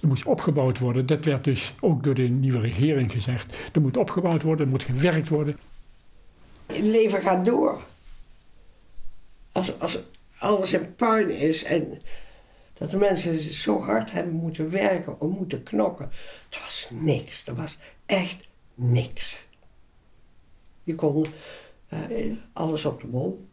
Er 0.00 0.08
moest 0.08 0.26
opgebouwd 0.26 0.78
worden. 0.78 1.06
Dat 1.06 1.24
werd 1.24 1.44
dus 1.44 1.74
ook 1.80 2.02
door 2.02 2.14
de 2.14 2.22
nieuwe 2.28 2.58
regering 2.58 3.12
gezegd. 3.12 3.56
Er 3.72 3.80
moet 3.80 3.96
opgebouwd 3.96 4.42
worden, 4.42 4.66
er 4.66 4.72
moet 4.72 4.82
gewerkt 4.82 5.28
worden. 5.28 5.58
Het 6.66 6.80
leven 6.84 7.22
gaat 7.22 7.44
door. 7.44 7.80
Als, 9.52 9.80
als 9.80 9.98
alles 10.38 10.72
in 10.72 10.94
puin 10.94 11.30
is 11.30 11.64
en 11.64 12.02
dat 12.78 12.90
de 12.90 12.96
mensen 12.96 13.38
zo 13.38 13.82
hard 13.82 14.10
hebben 14.12 14.34
moeten 14.34 14.70
werken 14.70 15.20
of 15.20 15.30
moeten 15.30 15.62
knokken. 15.62 16.10
Het 16.50 16.62
was 16.62 16.88
niks. 16.92 17.46
Er 17.46 17.54
was 17.54 17.78
echt 18.06 18.46
niks. 18.74 19.46
Je 20.82 20.94
kon 20.94 21.26
uh, 21.92 22.32
alles 22.52 22.84
op 22.84 23.00
de 23.00 23.06
bol. 23.06 23.48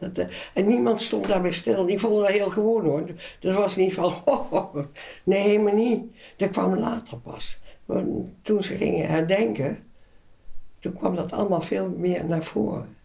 Dat, 0.00 0.18
uh, 0.18 0.24
en 0.54 0.66
niemand 0.66 1.00
stond 1.00 1.26
daarbij 1.28 1.52
stil. 1.52 1.86
Die 1.86 1.98
vonden 1.98 2.22
dat 2.22 2.30
heel 2.30 2.50
gewoon 2.50 2.84
hoor. 2.84 3.06
Dat 3.40 3.54
was 3.54 3.76
niet 3.76 3.94
van, 3.94 4.14
nee, 5.24 5.40
helemaal 5.40 5.74
niet. 5.74 6.02
Dat 6.36 6.50
kwam 6.50 6.78
later 6.78 7.18
pas. 7.18 7.58
Maar 7.84 8.04
toen 8.42 8.62
ze 8.62 8.76
gingen 8.76 9.06
herdenken, 9.06 9.78
toen 10.78 10.92
kwam 10.92 11.16
dat 11.16 11.32
allemaal 11.32 11.60
veel 11.60 11.88
meer 11.96 12.24
naar 12.24 12.44
voren. 12.44 12.96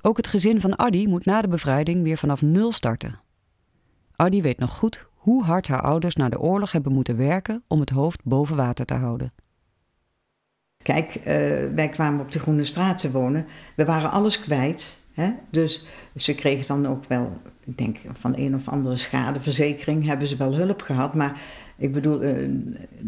Ook 0.00 0.16
het 0.16 0.26
gezin 0.26 0.60
van 0.60 0.76
Addy 0.76 1.06
moet 1.06 1.24
na 1.24 1.42
de 1.42 1.48
bevrijding 1.48 2.02
weer 2.02 2.18
vanaf 2.18 2.42
nul 2.42 2.72
starten. 2.72 3.20
Addy 4.16 4.42
weet 4.42 4.58
nog 4.58 4.70
goed 4.78 5.06
hoe 5.14 5.44
hard 5.44 5.68
haar 5.68 5.82
ouders 5.82 6.16
na 6.16 6.28
de 6.28 6.40
oorlog 6.40 6.72
hebben 6.72 6.92
moeten 6.92 7.16
werken 7.16 7.64
om 7.68 7.80
het 7.80 7.90
hoofd 7.90 8.24
boven 8.24 8.56
water 8.56 8.84
te 8.84 8.94
houden. 8.94 9.32
Kijk, 10.82 11.14
uh, 11.14 11.24
wij 11.74 11.88
kwamen 11.90 12.20
op 12.20 12.30
de 12.30 12.38
Groene 12.38 12.64
Straat 12.64 12.98
te 12.98 13.10
wonen. 13.10 13.46
We 13.76 13.84
waren 13.84 14.10
alles 14.10 14.40
kwijt. 14.40 15.00
Hè? 15.14 15.30
Dus 15.50 15.86
ze 16.16 16.34
kregen 16.34 16.66
dan 16.66 16.88
ook 16.92 17.04
wel, 17.08 17.40
ik 17.64 17.78
denk 17.78 17.98
van 18.12 18.36
een 18.36 18.54
of 18.54 18.68
andere 18.68 18.96
schadeverzekering 18.96 20.06
hebben 20.06 20.28
ze 20.28 20.36
wel 20.36 20.54
hulp 20.54 20.82
gehad. 20.82 21.14
Maar 21.14 21.40
ik 21.76 21.92
bedoel, 21.92 22.22
uh, 22.22 22.48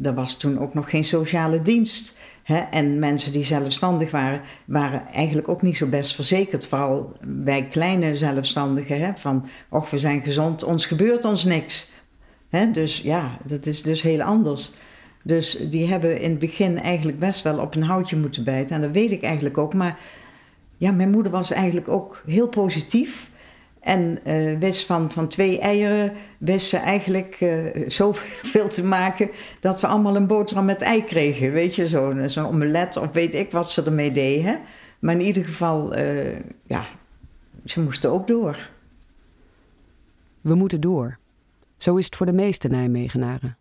er 0.03 0.15
was 0.15 0.37
toen 0.37 0.59
ook 0.59 0.75
nog 0.75 0.91
geen 0.91 1.05
sociale 1.05 1.63
dienst. 1.63 2.17
Hè? 2.43 2.59
En 2.59 2.99
mensen 2.99 3.33
die 3.33 3.45
zelfstandig 3.45 4.11
waren, 4.11 4.41
waren 4.65 5.07
eigenlijk 5.07 5.49
ook 5.49 5.63
niet 5.63 5.77
zo 5.77 5.87
best 5.87 6.15
verzekerd. 6.15 6.67
Vooral 6.67 7.17
bij 7.27 7.67
kleine 7.67 8.17
zelfstandigen. 8.17 9.01
Hè? 9.01 9.11
Van, 9.15 9.47
och, 9.69 9.91
we 9.91 9.99
zijn 9.99 10.23
gezond, 10.23 10.65
ons 10.65 10.87
gebeurt 10.87 11.25
ons 11.25 11.45
niks. 11.45 11.91
Hè? 12.49 12.71
Dus 12.71 13.01
ja, 13.01 13.39
dat 13.45 13.67
is 13.67 13.83
dus 13.83 14.03
heel 14.03 14.23
anders. 14.23 14.75
Dus 15.27 15.59
die 15.71 15.87
hebben 15.87 16.21
in 16.21 16.31
het 16.31 16.39
begin 16.39 16.81
eigenlijk 16.81 17.19
best 17.19 17.43
wel 17.43 17.59
op 17.59 17.75
een 17.75 17.83
houtje 17.83 18.17
moeten 18.17 18.45
bijten. 18.45 18.75
En 18.75 18.83
dat 18.83 18.91
weet 18.91 19.11
ik 19.11 19.23
eigenlijk 19.23 19.59
ook. 19.59 19.75
Maar 19.75 19.99
ja, 20.77 20.93
mijn 20.93 21.11
moeder 21.11 21.33
was 21.33 21.51
eigenlijk 21.51 21.89
ook 21.89 22.23
heel 22.27 22.49
positief. 22.49 23.31
En 23.81 24.19
uh, 24.27 24.59
wist 24.59 24.87
van, 24.87 25.11
van 25.11 25.29
twee 25.29 25.59
eieren, 25.59 26.13
wist 26.39 26.69
ze 26.69 26.77
eigenlijk 26.77 27.41
uh, 27.41 27.89
zoveel 27.89 28.69
te 28.69 28.85
maken 28.85 29.31
dat 29.61 29.81
we 29.81 29.87
allemaal 29.87 30.17
een 30.17 30.27
boterham 30.27 30.65
met 30.65 30.83
ei 30.83 31.05
kregen. 31.05 31.53
Weet 31.53 31.75
je, 31.75 31.87
zo'n 31.87 32.31
zo 32.31 32.47
omelet 32.47 32.97
of 32.97 33.13
weet 33.13 33.35
ik 33.35 33.51
wat 33.51 33.71
ze 33.71 33.83
ermee 33.83 34.13
deed. 34.13 34.43
Hè? 34.43 34.55
Maar 34.99 35.15
in 35.15 35.21
ieder 35.21 35.45
geval, 35.45 35.97
ja, 36.67 36.85
ze 37.65 37.81
moesten 37.81 38.13
ook 38.13 38.27
door. 38.27 38.71
We 40.41 40.55
moeten 40.55 40.81
door. 40.81 41.19
Zo 41.79 41.97
is 41.97 42.05
het 42.05 42.17
voor 42.17 42.27
de 42.27 42.33
meeste 42.33 42.69
Nijmegenaren. 42.69 43.57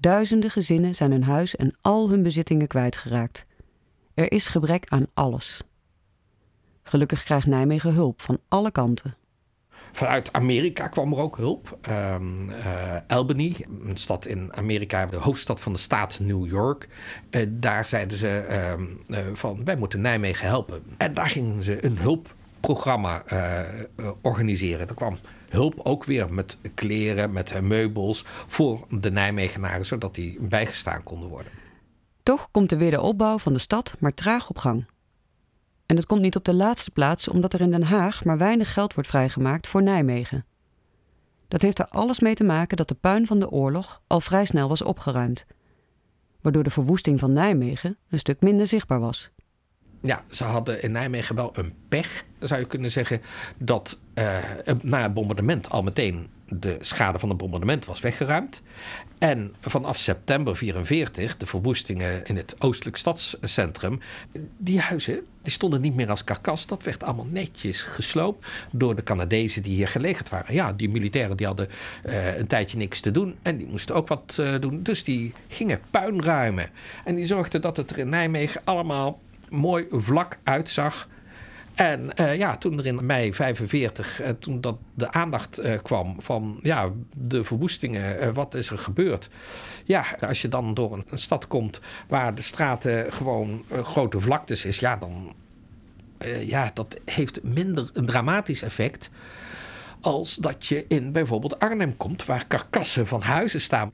Duizenden 0.00 0.50
gezinnen 0.50 0.94
zijn 0.94 1.10
hun 1.10 1.24
huis 1.24 1.56
en 1.56 1.76
al 1.80 2.10
hun 2.10 2.22
bezittingen 2.22 2.66
kwijtgeraakt. 2.66 3.46
Er 4.14 4.32
is 4.32 4.48
gebrek 4.48 4.84
aan 4.88 5.06
alles. 5.14 5.62
Gelukkig 6.82 7.22
krijgt 7.22 7.46
Nijmegen 7.46 7.92
hulp 7.92 8.22
van 8.22 8.38
alle 8.48 8.70
kanten. 8.70 9.16
Vanuit 9.92 10.32
Amerika 10.32 10.88
kwam 10.88 11.12
er 11.12 11.18
ook 11.18 11.36
hulp. 11.36 11.78
Um, 11.88 12.50
uh, 12.50 12.96
Albany, 13.06 13.56
een 13.84 13.96
stad 13.96 14.26
in 14.26 14.56
Amerika, 14.56 15.06
de 15.06 15.16
hoofdstad 15.16 15.60
van 15.60 15.72
de 15.72 15.78
staat 15.78 16.18
New 16.20 16.46
York. 16.46 16.88
Uh, 17.30 17.46
daar 17.48 17.86
zeiden 17.86 18.18
ze 18.18 18.46
um, 18.72 19.00
uh, 19.08 19.18
van 19.32 19.64
wij 19.64 19.76
moeten 19.76 20.00
Nijmegen 20.00 20.46
helpen. 20.46 20.82
En 20.96 21.14
daar 21.14 21.28
gingen 21.28 21.62
ze 21.62 21.84
een 21.84 21.98
hulpprogramma 21.98 23.22
organiseren. 24.20 24.88
Er 24.88 24.94
kwam 24.94 25.18
hulp 25.48 25.80
ook 25.82 26.04
weer 26.04 26.32
met 26.32 26.58
kleren, 26.74 27.32
met 27.32 27.60
meubels 27.60 28.24
voor 28.26 28.86
de 28.90 29.10
Nijmegenaren, 29.10 29.86
zodat 29.86 30.14
die 30.14 30.38
bijgestaan 30.40 31.02
konden 31.02 31.28
worden. 31.28 31.52
Toch 32.22 32.50
komt 32.50 32.68
de 32.68 32.76
wederopbouw 32.76 33.38
van 33.38 33.52
de 33.52 33.58
stad 33.58 33.96
maar 33.98 34.14
traag 34.14 34.48
op 34.48 34.58
gang. 34.58 34.86
En 35.86 35.96
dat 35.96 36.06
komt 36.06 36.20
niet 36.20 36.36
op 36.36 36.44
de 36.44 36.54
laatste 36.54 36.90
plaats 36.90 37.28
omdat 37.28 37.52
er 37.52 37.60
in 37.60 37.70
Den 37.70 37.82
Haag 37.82 38.24
maar 38.24 38.38
weinig 38.38 38.72
geld 38.72 38.94
wordt 38.94 39.08
vrijgemaakt 39.08 39.68
voor 39.68 39.82
Nijmegen. 39.82 40.44
Dat 41.48 41.62
heeft 41.62 41.78
er 41.78 41.88
alles 41.88 42.20
mee 42.20 42.34
te 42.34 42.44
maken 42.44 42.76
dat 42.76 42.88
de 42.88 42.94
puin 42.94 43.26
van 43.26 43.40
de 43.40 43.50
oorlog 43.50 44.02
al 44.06 44.20
vrij 44.20 44.44
snel 44.44 44.68
was 44.68 44.82
opgeruimd, 44.82 45.46
waardoor 46.40 46.62
de 46.62 46.70
verwoesting 46.70 47.20
van 47.20 47.32
Nijmegen 47.32 47.96
een 48.08 48.18
stuk 48.18 48.40
minder 48.40 48.66
zichtbaar 48.66 49.00
was. 49.00 49.30
Ja, 50.00 50.24
ze 50.30 50.44
hadden 50.44 50.82
in 50.82 50.92
Nijmegen 50.92 51.34
wel 51.34 51.50
een 51.52 51.72
pech, 51.88 52.24
zou 52.38 52.60
je 52.60 52.66
kunnen 52.66 52.90
zeggen, 52.90 53.22
dat 53.58 53.98
uh, 54.14 54.38
na 54.82 55.02
het 55.02 55.14
bombardement 55.14 55.70
al 55.70 55.82
meteen 55.82 56.28
de 56.46 56.76
schade 56.80 57.18
van 57.18 57.28
het 57.28 57.38
bombardement 57.38 57.84
was 57.84 58.00
weggeruimd. 58.00 58.62
En 59.18 59.54
vanaf 59.60 59.98
september 59.98 60.56
44, 60.56 61.36
de 61.36 61.46
verwoestingen 61.46 62.26
in 62.26 62.36
het 62.36 62.54
oostelijk 62.58 62.96
stadscentrum, 62.96 64.00
die 64.56 64.80
huizen 64.80 65.26
die 65.48 65.56
stonden 65.56 65.80
niet 65.80 65.94
meer 65.94 66.10
als 66.10 66.24
karkas. 66.24 66.66
Dat 66.66 66.82
werd 66.82 67.04
allemaal 67.04 67.26
netjes 67.30 67.82
gesloopt 67.82 68.46
door 68.70 68.94
de 68.94 69.02
Canadezen 69.02 69.62
die 69.62 69.74
hier 69.74 69.88
gelegerd 69.88 70.28
waren. 70.28 70.54
Ja, 70.54 70.72
die 70.72 70.88
militairen 70.88 71.36
die 71.36 71.46
hadden 71.46 71.68
uh, 72.06 72.36
een 72.36 72.46
tijdje 72.46 72.78
niks 72.78 73.00
te 73.00 73.10
doen 73.10 73.36
en 73.42 73.56
die 73.56 73.66
moesten 73.66 73.94
ook 73.94 74.08
wat 74.08 74.36
uh, 74.40 74.54
doen. 74.60 74.82
Dus 74.82 75.04
die 75.04 75.32
gingen 75.48 75.80
puin 75.90 76.22
ruimen. 76.22 76.70
En 77.04 77.14
die 77.14 77.24
zorgden 77.24 77.60
dat 77.60 77.76
het 77.76 77.90
er 77.90 77.98
in 77.98 78.08
Nijmegen 78.08 78.60
allemaal 78.64 79.20
mooi 79.50 79.86
vlak 79.90 80.38
uitzag. 80.42 81.08
En 81.74 82.10
uh, 82.20 82.36
ja, 82.36 82.56
toen 82.56 82.78
er 82.78 82.86
in 82.86 83.06
mei 83.06 83.34
45, 83.34 84.22
uh, 84.22 84.28
toen 84.28 84.60
dat 84.60 84.76
de 84.94 85.12
aandacht 85.12 85.60
uh, 85.60 85.78
kwam 85.82 86.16
van 86.18 86.58
ja, 86.62 86.90
de 87.16 87.44
verwoestingen, 87.44 88.34
wat 88.34 88.54
is 88.54 88.70
er 88.70 88.78
gebeurd? 88.78 89.28
Ja, 89.84 90.04
als 90.20 90.42
je 90.42 90.48
dan 90.48 90.74
door 90.74 90.92
een, 90.92 91.04
een 91.08 91.18
stad 91.18 91.46
komt 91.46 91.80
waar 92.08 92.34
de 92.34 92.42
straten 92.42 93.12
gewoon 93.12 93.64
grote 93.82 94.20
vlaktes 94.20 94.64
is, 94.64 94.78
ja, 94.78 94.96
dan 94.96 95.34
ja, 96.40 96.70
dat 96.74 96.98
heeft 97.04 97.42
minder 97.42 97.90
een 97.92 98.06
dramatisch 98.06 98.62
effect 98.62 99.10
als 100.00 100.34
dat 100.34 100.66
je 100.66 100.84
in 100.88 101.12
bijvoorbeeld 101.12 101.58
Arnhem 101.58 101.96
komt, 101.96 102.24
waar 102.24 102.46
karkassen 102.46 103.06
van 103.06 103.22
huizen 103.22 103.60
staan. 103.60 103.92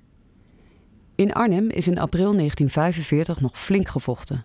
In 1.14 1.32
Arnhem 1.32 1.70
is 1.70 1.86
in 1.86 1.98
april 1.98 2.32
1945 2.36 3.40
nog 3.40 3.60
flink 3.60 3.88
gevochten. 3.88 4.44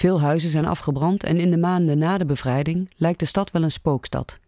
Veel 0.00 0.20
huizen 0.20 0.50
zijn 0.50 0.66
afgebrand 0.66 1.24
en 1.24 1.40
in 1.40 1.50
de 1.50 1.56
maanden 1.56 1.98
na 1.98 2.18
de 2.18 2.24
bevrijding 2.24 2.90
lijkt 2.96 3.18
de 3.18 3.24
stad 3.24 3.50
wel 3.50 3.62
een 3.62 3.70
spookstad. 3.70 4.38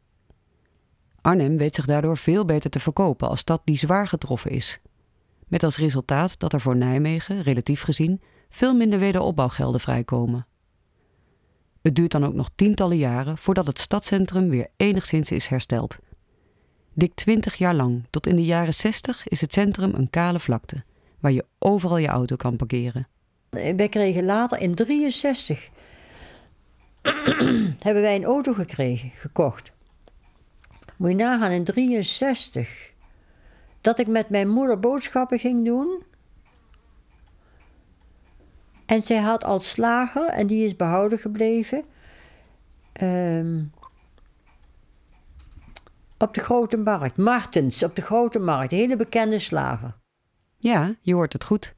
Arnhem 1.20 1.56
weet 1.56 1.74
zich 1.74 1.86
daardoor 1.86 2.16
veel 2.16 2.44
beter 2.44 2.70
te 2.70 2.80
verkopen 2.80 3.28
als 3.28 3.40
stad 3.40 3.62
die 3.64 3.76
zwaar 3.76 4.08
getroffen 4.08 4.50
is. 4.50 4.80
Met 5.48 5.62
als 5.62 5.76
resultaat 5.76 6.38
dat 6.38 6.52
er 6.52 6.60
voor 6.60 6.76
Nijmegen, 6.76 7.42
relatief 7.42 7.82
gezien, 7.82 8.20
veel 8.50 8.74
minder 8.74 8.98
wederopbouwgelden 8.98 9.80
vrijkomen. 9.80 10.46
Het 11.82 11.94
duurt 11.94 12.12
dan 12.12 12.24
ook 12.24 12.34
nog 12.34 12.50
tientallen 12.54 12.98
jaren 12.98 13.38
voordat 13.38 13.66
het 13.66 13.78
stadscentrum 13.78 14.48
weer 14.48 14.68
enigszins 14.76 15.30
is 15.30 15.46
hersteld. 15.46 15.98
Dik 16.92 17.14
twintig 17.14 17.54
jaar 17.54 17.74
lang, 17.74 18.06
tot 18.10 18.26
in 18.26 18.36
de 18.36 18.44
jaren 18.44 18.74
zestig, 18.74 19.28
is 19.28 19.40
het 19.40 19.52
centrum 19.52 19.94
een 19.94 20.10
kale 20.10 20.40
vlakte, 20.40 20.84
waar 21.20 21.32
je 21.32 21.44
overal 21.58 21.96
je 21.96 22.08
auto 22.08 22.36
kan 22.36 22.56
parkeren. 22.56 23.06
Wij 23.52 23.88
kregen 23.88 24.24
later 24.24 24.58
in 24.58 24.74
63 24.74 25.70
hebben 27.86 28.02
wij 28.02 28.16
een 28.16 28.24
auto 28.24 28.52
gekregen, 28.52 29.10
gekocht. 29.10 29.72
Moet 30.96 31.10
je 31.10 31.16
nagaan, 31.16 31.50
in 31.50 31.64
63. 31.64 32.92
Dat 33.80 33.98
ik 33.98 34.06
met 34.06 34.28
mijn 34.28 34.48
moeder 34.48 34.80
boodschappen 34.80 35.38
ging 35.38 35.64
doen. 35.64 36.02
En 38.86 39.02
zij 39.02 39.18
had 39.18 39.44
als 39.44 39.70
slager, 39.70 40.28
en 40.28 40.46
die 40.46 40.64
is 40.64 40.76
behouden 40.76 41.18
gebleven. 41.18 41.84
Um, 43.02 43.72
op 46.18 46.34
de 46.34 46.40
Grote 46.40 46.76
Markt, 46.76 47.16
Martens, 47.16 47.82
op 47.82 47.96
de 47.96 48.02
Grote 48.02 48.38
Markt, 48.38 48.70
hele 48.70 48.96
bekende 48.96 49.38
slager. 49.38 49.96
Ja, 50.58 50.94
je 51.00 51.14
hoort 51.14 51.32
het 51.32 51.44
goed. 51.44 51.74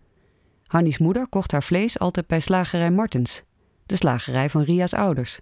Hannies 0.67 0.99
moeder 0.99 1.29
kocht 1.29 1.53
haar 1.53 1.63
vlees 1.63 1.99
altijd 1.99 2.27
bij 2.27 2.41
slagerij 2.41 2.91
Martens, 2.91 3.43
de 3.87 3.97
slagerij 3.97 4.51
van 4.51 4.63
Ria's 4.63 4.93
ouders. 4.95 5.41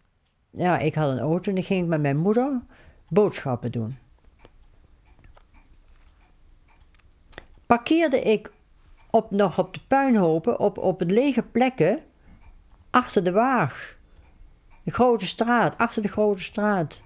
Ja, 0.50 0.78
ik 0.78 0.94
had 0.94 1.10
een 1.10 1.18
auto 1.18 1.48
en 1.48 1.54
dan 1.54 1.64
ging 1.64 1.82
ik 1.82 1.88
met 1.88 2.00
mijn 2.00 2.16
moeder 2.16 2.62
boodschappen 3.08 3.72
doen. 3.72 3.98
Parkeerde 7.66 8.20
ik 8.20 8.52
op, 9.10 9.30
nog 9.30 9.58
op 9.58 9.74
de 9.74 9.80
puinhopen, 9.86 10.58
op, 10.58 10.78
op 10.78 10.98
het 10.98 11.10
lege 11.10 11.42
plekken, 11.42 12.02
achter 12.90 13.24
de 13.24 13.32
waag. 13.32 13.96
De 14.84 14.90
grote 14.90 15.26
straat, 15.26 15.78
achter 15.78 16.02
de 16.02 16.08
grote 16.08 16.42
straat. 16.42 17.02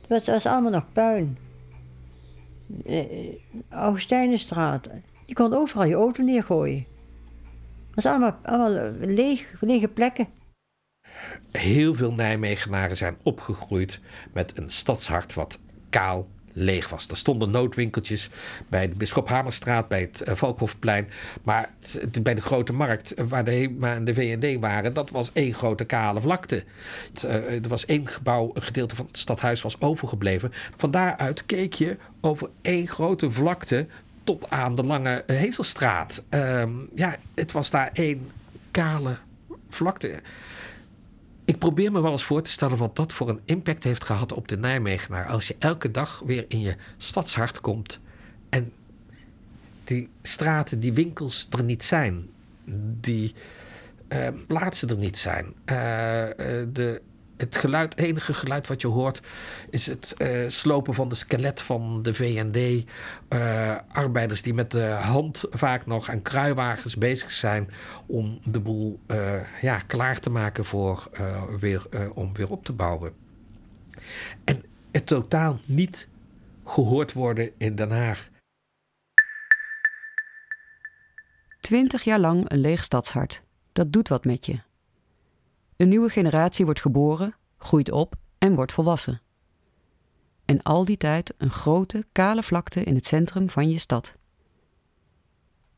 Het 0.00 0.08
was, 0.08 0.26
was 0.26 0.46
allemaal 0.46 0.70
nog 0.70 0.92
puin. 0.92 1.38
Eh, 2.84 2.98
eh, 2.98 3.34
Augustijnenstraat. 3.68 4.88
Je 5.30 5.36
kon 5.36 5.54
overal 5.54 5.84
je 5.84 5.94
auto 5.94 6.22
neergooien. 6.22 6.86
Dat 7.88 7.96
is 7.96 8.06
allemaal, 8.06 8.38
allemaal 8.42 8.92
leeg, 9.00 9.54
lege 9.60 9.88
plekken. 9.88 10.28
Heel 11.50 11.94
veel 11.94 12.12
Nijmegenaren 12.12 12.96
zijn 12.96 13.16
opgegroeid 13.22 14.00
met 14.32 14.58
een 14.58 14.70
stadshart 14.70 15.34
wat 15.34 15.58
kaal 15.90 16.28
leeg 16.52 16.88
was. 16.88 17.06
Er 17.06 17.16
stonden 17.16 17.50
noodwinkeltjes 17.50 18.30
bij 18.68 18.88
de 18.88 18.94
Bisschop 18.94 19.28
Hamerstraat, 19.28 19.88
bij 19.88 20.00
het 20.00 20.22
uh, 20.28 20.34
Valkhofplein. 20.34 21.08
Maar 21.42 21.70
bij 22.22 22.34
de 22.34 22.40
Grote 22.40 22.72
Markt, 22.72 23.14
eh, 23.14 23.24
waar 23.24 23.44
de 23.44 23.50
HEMA 23.50 23.98
de 23.98 24.14
VND 24.14 24.60
waren, 24.60 24.92
dat 24.92 25.10
was 25.10 25.30
één 25.32 25.54
grote 25.54 25.84
kale 25.84 26.20
vlakte. 26.20 26.64
Het, 27.12 27.22
er 27.62 27.68
was 27.68 27.86
één 27.86 28.08
gebouw, 28.08 28.50
een 28.54 28.62
gedeelte 28.62 28.96
van 28.96 29.06
het 29.06 29.18
stadhuis 29.18 29.62
was 29.62 29.80
overgebleven. 29.80 30.52
Van 30.76 30.90
daaruit 30.90 31.46
keek 31.46 31.72
je 31.72 31.96
over 32.20 32.50
één 32.62 32.86
grote 32.86 33.30
vlakte 33.30 33.86
tot 34.24 34.50
aan 34.50 34.74
de 34.74 34.82
Lange 34.82 35.22
Hezelstraat. 35.26 36.22
Um, 36.30 36.88
ja, 36.94 37.16
het 37.34 37.52
was 37.52 37.70
daar 37.70 37.90
één 37.92 38.30
kale 38.70 39.16
vlakte. 39.68 40.22
Ik 41.44 41.58
probeer 41.58 41.92
me 41.92 42.00
wel 42.00 42.10
eens 42.10 42.24
voor 42.24 42.42
te 42.42 42.50
stellen 42.50 42.76
wat 42.76 42.96
dat 42.96 43.12
voor 43.12 43.28
een 43.28 43.40
impact 43.44 43.84
heeft 43.84 44.04
gehad 44.04 44.32
op 44.32 44.48
de 44.48 44.58
Nijmegenaar. 44.58 45.26
Als 45.26 45.48
je 45.48 45.56
elke 45.58 45.90
dag 45.90 46.22
weer 46.26 46.44
in 46.48 46.60
je 46.60 46.76
stadshart 46.96 47.60
komt 47.60 48.00
en 48.48 48.72
die 49.84 50.08
straten, 50.22 50.80
die 50.80 50.92
winkels 50.92 51.46
er 51.50 51.64
niet 51.64 51.84
zijn. 51.84 52.28
Die 53.00 53.34
uh, 54.08 54.28
plaatsen 54.46 54.88
er 54.88 54.96
niet 54.96 55.18
zijn. 55.18 55.46
Uh, 55.46 55.54
de 56.72 57.00
het 57.40 57.56
geluid, 57.56 57.96
enige 57.98 58.34
geluid 58.34 58.66
wat 58.66 58.80
je 58.80 58.88
hoort 58.88 59.20
is 59.70 59.86
het 59.86 60.14
uh, 60.18 60.48
slopen 60.48 60.94
van 60.94 61.08
de 61.08 61.14
skelet 61.14 61.60
van 61.60 62.02
de 62.02 62.14
VND. 62.14 62.86
Uh, 63.28 63.76
arbeiders 63.92 64.42
die 64.42 64.54
met 64.54 64.70
de 64.70 64.84
hand 64.84 65.44
vaak 65.50 65.86
nog 65.86 66.10
aan 66.10 66.22
kruiwagens 66.22 66.96
bezig 66.96 67.30
zijn 67.30 67.70
om 68.06 68.38
de 68.44 68.60
boel 68.60 69.00
uh, 69.06 69.60
ja, 69.60 69.78
klaar 69.78 70.20
te 70.20 70.30
maken 70.30 70.64
voor, 70.64 71.10
weer, 71.60 71.86
om 72.14 72.34
weer 72.34 72.50
op 72.50 72.64
te 72.64 72.72
bouwen. 72.72 73.12
En 74.44 74.62
het 74.92 75.06
totaal 75.06 75.58
niet 75.64 76.08
gehoord 76.64 77.12
worden 77.12 77.50
in 77.58 77.74
Den 77.74 77.90
Haag. 77.90 78.28
Twintig 81.60 82.02
jaar 82.02 82.18
lang 82.18 82.50
een 82.50 82.58
leeg 82.58 82.84
stadshart. 82.84 83.42
Dat 83.72 83.92
doet 83.92 84.08
wat 84.08 84.24
met 84.24 84.46
je. 84.46 84.69
Een 85.80 85.88
nieuwe 85.88 86.08
generatie 86.08 86.64
wordt 86.64 86.80
geboren, 86.80 87.34
groeit 87.58 87.90
op 87.90 88.14
en 88.38 88.54
wordt 88.54 88.72
volwassen. 88.72 89.20
En 90.44 90.62
al 90.62 90.84
die 90.84 90.96
tijd 90.96 91.34
een 91.38 91.50
grote, 91.50 92.04
kale 92.12 92.42
vlakte 92.42 92.82
in 92.82 92.94
het 92.94 93.06
centrum 93.06 93.50
van 93.50 93.70
je 93.70 93.78
stad. 93.78 94.14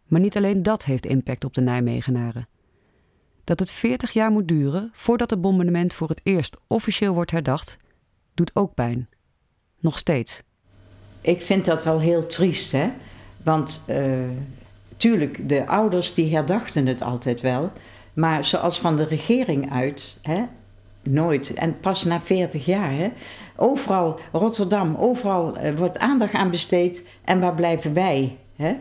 Maar 0.07 0.21
niet 0.21 0.37
alleen 0.37 0.62
dat 0.62 0.85
heeft 0.85 1.07
impact 1.07 1.45
op 1.45 1.55
de 1.55 1.61
Nijmegenaren. 1.61 2.49
Dat 3.45 3.59
het 3.59 3.71
40 3.71 4.11
jaar 4.11 4.31
moet 4.31 4.49
duren 4.49 4.91
voordat 4.93 5.31
het 5.31 5.41
bombardement 5.41 5.95
voor 5.95 6.09
het 6.09 6.21
eerst 6.23 6.57
officieel 6.67 7.15
wordt 7.15 7.31
herdacht, 7.31 7.77
doet 8.35 8.51
ook 8.55 8.75
pijn. 8.75 9.09
Nog 9.79 9.99
steeds. 9.99 10.43
Ik 11.21 11.43
vind 11.43 11.65
dat 11.65 11.85
wel 11.85 12.01
heel 12.01 12.27
triest, 12.27 12.73
hè? 12.73 12.91
Want 13.43 13.85
uh, 13.88 14.29
tuurlijk, 14.97 15.49
de 15.49 15.67
ouders 15.67 16.15
die 16.15 16.35
herdachten 16.35 16.87
het 16.87 17.03
altijd 17.03 17.41
wel. 17.41 17.73
Maar 18.12 18.44
zoals 18.44 18.81
van 18.81 18.96
de 18.96 19.05
regering 19.05 19.72
uit, 19.72 20.18
hè, 20.22 20.42
nooit. 21.03 21.55
En 21.55 21.81
pas 21.81 22.05
na 22.05 22.20
40 22.20 22.64
jaar. 22.64 22.92
Hè, 22.92 23.09
overal, 23.57 24.18
Rotterdam, 24.33 24.96
overal 24.96 25.59
uh, 25.59 25.77
wordt 25.77 25.98
aandacht 25.98 26.35
aan 26.35 26.51
besteed. 26.51 27.05
En 27.25 27.40
waar 27.40 27.55
blijven 27.55 27.94
wij? 27.94 28.38
Hè? 28.57 28.77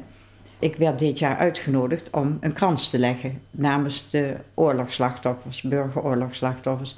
Ik 0.59 0.75
werd 0.75 0.99
dit 0.99 1.19
jaar 1.19 1.37
uitgenodigd 1.37 2.09
om 2.09 2.37
een 2.39 2.53
krans 2.53 2.89
te 2.89 2.99
leggen 2.99 3.41
namens 3.51 4.09
de 4.09 4.35
oorlogsslachtoffers, 4.53 5.61
burgeroorlogsslachtoffers. 5.61 6.95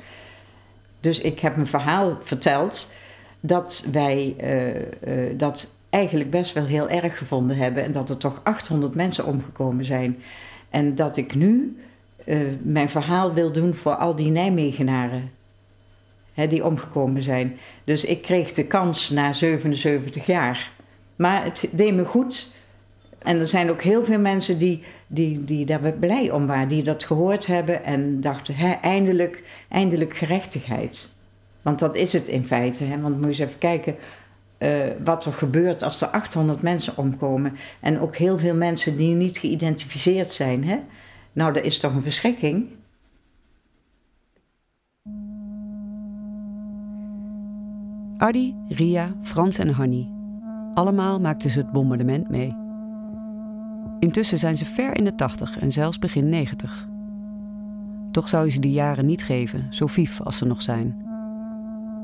Dus 1.00 1.22
ik 1.22 1.40
heb 1.40 1.56
mijn 1.56 1.68
verhaal 1.68 2.18
verteld 2.22 2.94
dat 3.40 3.86
wij 3.92 4.36
uh, 4.42 5.28
uh, 5.30 5.38
dat 5.38 5.74
eigenlijk 5.90 6.30
best 6.30 6.54
wel 6.54 6.66
heel 6.66 6.90
erg 6.90 7.18
gevonden 7.18 7.58
hebben 7.58 7.84
en 7.84 7.92
dat 7.92 8.10
er 8.10 8.18
toch 8.18 8.40
800 8.44 8.96
mensen 8.96 9.26
omgekomen 9.26 9.86
zijn. 9.86 10.18
En 10.70 10.96
dat 10.96 11.18
ik 11.18 11.36
nu 11.36 11.78
uh, 12.26 12.38
mijn 12.62 12.90
verhaal 12.90 13.34
wil 13.34 13.52
doen 13.52 13.74
voor 13.74 13.96
al 13.96 14.16
die 14.16 14.30
Nijmegenaren 14.30 15.32
hè, 16.34 16.48
die 16.48 16.66
omgekomen 16.66 17.24
zijn. 17.24 17.58
Dus 17.84 18.06
ik 18.06 18.22
kreeg 18.22 18.52
de 18.52 18.68
kans 18.68 19.10
na 19.10 19.34
77 19.34 20.26
jaar. 20.26 20.72
Maar 21.16 21.44
het 21.44 21.68
deed 21.72 21.94
me 21.94 22.06
goed 22.06 22.52
En 23.24 23.40
er 23.40 23.48
zijn 23.48 23.70
ook 23.70 23.82
heel 23.82 24.06
veel 24.06 24.20
mensen 24.20 24.58
die, 24.58 24.84
die, 25.08 25.44
die 25.44 25.66
daar 25.66 25.94
blij 25.94 26.32
om 26.32 26.48
waren, 26.48 26.68
die 26.68 26.84
dat 26.84 27.04
gehoord 27.04 27.48
hebben 27.48 27.84
en 27.84 28.22
dachten, 28.22 28.56
hè, 28.56 28.72
eindelijk, 28.72 29.44
eindelijk 29.70 30.14
gerechtigheid. 30.14 31.16
Want 31.62 31.80
dat 31.80 31.96
is 31.96 32.14
het 32.14 32.28
in 32.28 32.46
feite. 32.46 32.84
Hè? 32.84 33.02
Want 33.02 33.16
moet 33.16 33.36
je 33.36 33.42
eens 33.42 33.50
even 33.50 33.60
kijken 33.60 33.96
uh, 34.60 34.70
wat 35.04 35.26
er 35.26 35.34
gebeurt 35.34 35.84
als 35.84 36.02
er 36.02 36.08
800 36.08 36.62
mensen 36.62 36.98
omkomen. 36.98 37.58
En 37.80 38.00
ook 38.00 38.16
heel 38.16 38.40
veel 38.40 38.56
mensen 38.56 38.98
die 38.98 39.14
niet 39.14 39.38
geïdentificeerd 39.38 40.32
zijn. 40.32 40.68
Hè? 40.68 40.80
Nou, 41.34 41.54
dat 41.54 41.64
is 41.64 41.80
toch 41.80 41.96
een 41.96 42.04
verschrikking? 42.04 42.68
Adi, 48.18 48.56
Ria, 48.68 49.12
Frans 49.22 49.58
en 49.58 49.70
Hanny. 49.70 50.12
Allemaal 50.74 51.20
maakten 51.20 51.50
ze 51.50 51.58
het 51.58 51.72
bombardement 51.72 52.30
mee. 52.30 52.56
Intussen 54.00 54.40
zijn 54.40 54.58
ze 54.58 54.66
ver 54.66 54.98
in 54.98 55.04
de 55.04 55.16
80 55.16 55.60
en 55.60 55.72
zelfs 55.72 56.00
begin 56.00 56.30
90. 56.30 56.88
Toch 58.12 58.30
zou 58.30 58.46
je 58.46 58.52
ze 58.52 58.60
die 58.60 58.72
jaren 58.72 59.06
niet 59.06 59.24
geven, 59.24 59.68
zo 59.70 59.88
vief 59.88 60.22
als 60.22 60.38
ze 60.38 60.46
nog 60.46 60.62
zijn. 60.62 61.02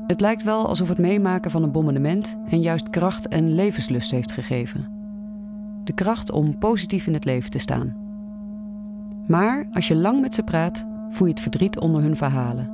Het 0.06 0.20
lijkt 0.20 0.42
wel 0.42 0.66
alsof 0.66 0.88
het 0.88 0.98
meemaken 0.98 1.50
van 1.50 1.62
een 1.62 1.72
bombardement 1.72 2.36
hen 2.44 2.60
juist 2.60 2.90
kracht 2.90 3.28
en 3.28 3.54
levenslust 3.54 4.10
heeft 4.10 4.32
gegeven. 4.32 4.88
De 5.84 5.92
kracht 5.92 6.30
om 6.30 6.58
positief 6.58 7.06
in 7.06 7.14
het 7.14 7.24
leven 7.24 7.50
te 7.50 7.58
staan. 7.58 8.09
Maar 9.30 9.66
als 9.72 9.88
je 9.88 9.96
lang 9.96 10.20
met 10.20 10.34
ze 10.34 10.42
praat, 10.42 10.84
voel 11.10 11.26
je 11.26 11.32
het 11.32 11.42
verdriet 11.42 11.78
onder 11.78 12.02
hun 12.02 12.16
verhalen. 12.16 12.70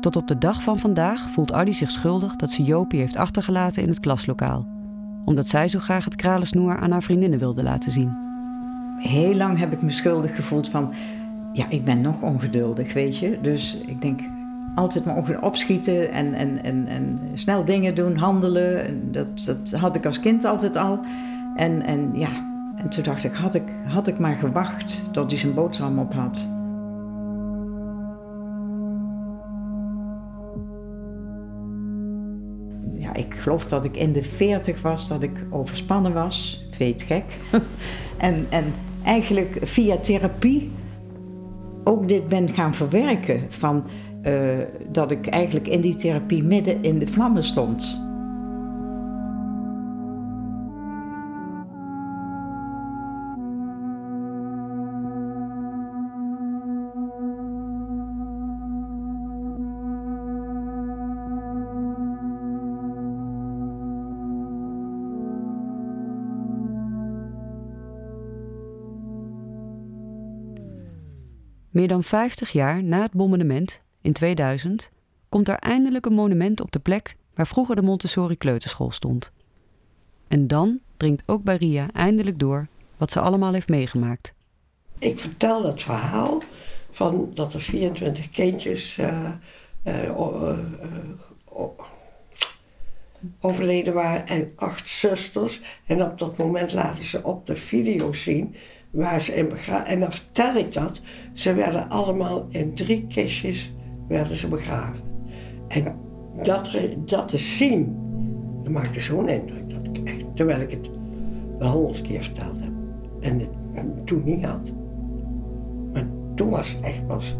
Tot 0.00 0.16
op 0.16 0.28
de 0.28 0.38
dag 0.38 0.62
van 0.62 0.78
vandaag 0.78 1.30
voelt 1.30 1.52
Adi 1.52 1.72
zich 1.72 1.90
schuldig 1.90 2.36
dat 2.36 2.50
ze 2.50 2.62
Jopie 2.62 3.00
heeft 3.00 3.16
achtergelaten 3.16 3.82
in 3.82 3.88
het 3.88 4.00
klaslokaal. 4.00 4.66
Omdat 5.24 5.48
zij 5.48 5.68
zo 5.68 5.78
graag 5.78 6.04
het 6.04 6.14
kralensnoer 6.14 6.76
aan 6.76 6.90
haar 6.90 7.02
vriendinnen 7.02 7.38
wilde 7.38 7.62
laten 7.62 7.92
zien. 7.92 8.16
Heel 8.98 9.34
lang 9.34 9.58
heb 9.58 9.72
ik 9.72 9.82
me 9.82 9.90
schuldig 9.90 10.36
gevoeld 10.36 10.68
van... 10.68 10.92
Ja, 11.52 11.66
ik 11.68 11.84
ben 11.84 12.00
nog 12.00 12.22
ongeduldig, 12.22 12.92
weet 12.92 13.18
je. 13.18 13.38
Dus 13.42 13.76
ik 13.86 14.02
denk, 14.02 14.20
altijd 14.74 15.04
maar 15.04 15.42
opschieten 15.42 16.12
en, 16.12 16.34
en, 16.34 16.62
en, 16.64 16.86
en 16.86 17.20
snel 17.34 17.64
dingen 17.64 17.94
doen, 17.94 18.16
handelen. 18.16 19.00
Dat, 19.12 19.44
dat 19.44 19.70
had 19.70 19.96
ik 19.96 20.06
als 20.06 20.20
kind 20.20 20.44
altijd 20.44 20.76
al. 20.76 21.00
En, 21.56 21.82
en 21.82 22.10
ja, 22.14 22.30
en 22.82 22.88
toen 22.88 23.02
dacht 23.02 23.24
ik 23.24 23.34
had, 23.34 23.54
ik, 23.54 23.62
had 23.84 24.06
ik 24.06 24.18
maar 24.18 24.36
gewacht 24.36 25.12
tot 25.12 25.30
hij 25.30 25.40
zijn 25.40 25.54
boterham 25.54 25.98
op 25.98 26.12
had. 26.12 26.48
Ja, 32.94 33.14
ik 33.14 33.34
geloof 33.34 33.64
dat 33.64 33.84
ik 33.84 33.96
in 33.96 34.12
de 34.12 34.22
veertig 34.22 34.82
was, 34.82 35.08
dat 35.08 35.22
ik 35.22 35.44
overspannen 35.50 36.12
was. 36.12 36.66
Veet 36.70 37.02
gek. 37.02 37.24
en, 38.16 38.46
en 38.50 38.64
eigenlijk 39.04 39.58
via 39.62 39.96
therapie 39.96 40.70
ook 41.84 42.08
dit 42.08 42.26
ben 42.26 42.48
gaan 42.48 42.74
verwerken. 42.74 43.40
Van 43.48 43.84
uh, 44.26 44.58
dat 44.88 45.10
ik 45.10 45.26
eigenlijk 45.26 45.68
in 45.68 45.80
die 45.80 45.94
therapie 45.94 46.42
midden 46.42 46.82
in 46.82 46.98
de 46.98 47.06
vlammen 47.06 47.44
stond. 47.44 48.11
Meer 71.72 71.88
dan 71.88 72.02
50 72.02 72.50
jaar 72.52 72.84
na 72.84 73.02
het 73.02 73.12
bombardement 73.12 73.80
in 74.00 74.12
2000 74.12 74.90
komt 75.28 75.48
er 75.48 75.54
eindelijk 75.54 76.06
een 76.06 76.12
monument 76.12 76.60
op 76.60 76.72
de 76.72 76.78
plek 76.78 77.16
waar 77.34 77.46
vroeger 77.46 77.76
de 77.76 77.82
Montessori 77.82 78.36
kleuterschool 78.36 78.90
stond. 78.90 79.32
En 80.28 80.46
dan 80.46 80.80
dringt 80.96 81.22
ook 81.26 81.42
bij 81.42 81.56
Ria 81.56 81.90
eindelijk 81.92 82.38
door 82.38 82.68
wat 82.96 83.12
ze 83.12 83.20
allemaal 83.20 83.52
heeft 83.52 83.68
meegemaakt. 83.68 84.34
Ik 84.98 85.18
vertel 85.18 85.62
dat 85.62 85.82
verhaal 85.82 86.42
van 86.90 87.30
dat 87.34 87.54
er 87.54 87.60
24 87.60 88.30
kindjes 88.30 88.96
uh, 88.96 89.30
uh, 89.84 90.10
overleden 93.40 93.94
waren 93.94 94.26
en 94.26 94.52
acht 94.56 94.88
zusters. 94.88 95.60
En 95.86 96.02
op 96.02 96.18
dat 96.18 96.36
moment 96.36 96.72
laten 96.72 97.04
ze 97.04 97.22
op 97.24 97.46
de 97.46 97.56
video 97.56 98.12
zien 98.12 98.56
waar 98.92 99.20
ze 99.20 99.34
in 99.34 99.48
begraven. 99.48 99.86
En 99.86 100.00
dan 100.00 100.12
vertel 100.12 100.54
ik 100.54 100.72
dat. 100.72 101.00
Ze 101.32 101.54
werden 101.54 101.88
allemaal 101.88 102.46
in 102.48 102.74
drie 102.74 103.06
kistjes 103.06 103.72
werden 104.08 104.36
ze 104.36 104.48
begraven. 104.48 105.00
En 105.68 105.96
dat, 106.42 106.70
dat 107.06 107.28
te 107.28 107.38
zien, 107.38 107.96
dat 108.62 108.72
maakte 108.72 109.00
zo'n 109.00 109.28
indruk. 109.28 109.70
Dat 109.70 109.84
ik 109.84 110.08
echt, 110.08 110.24
terwijl 110.34 110.60
ik 110.60 110.70
het 110.70 110.90
wel 111.58 111.70
honderd 111.70 112.02
keer 112.02 112.22
verteld 112.22 112.60
heb. 112.60 112.72
En 113.20 113.38
het 113.38 114.06
toen 114.06 114.22
niet 114.24 114.44
had. 114.44 114.72
Maar 115.92 116.06
toen 116.34 116.50
was 116.50 116.72
het 116.72 116.80
echt 116.80 117.06
pas 117.06 117.36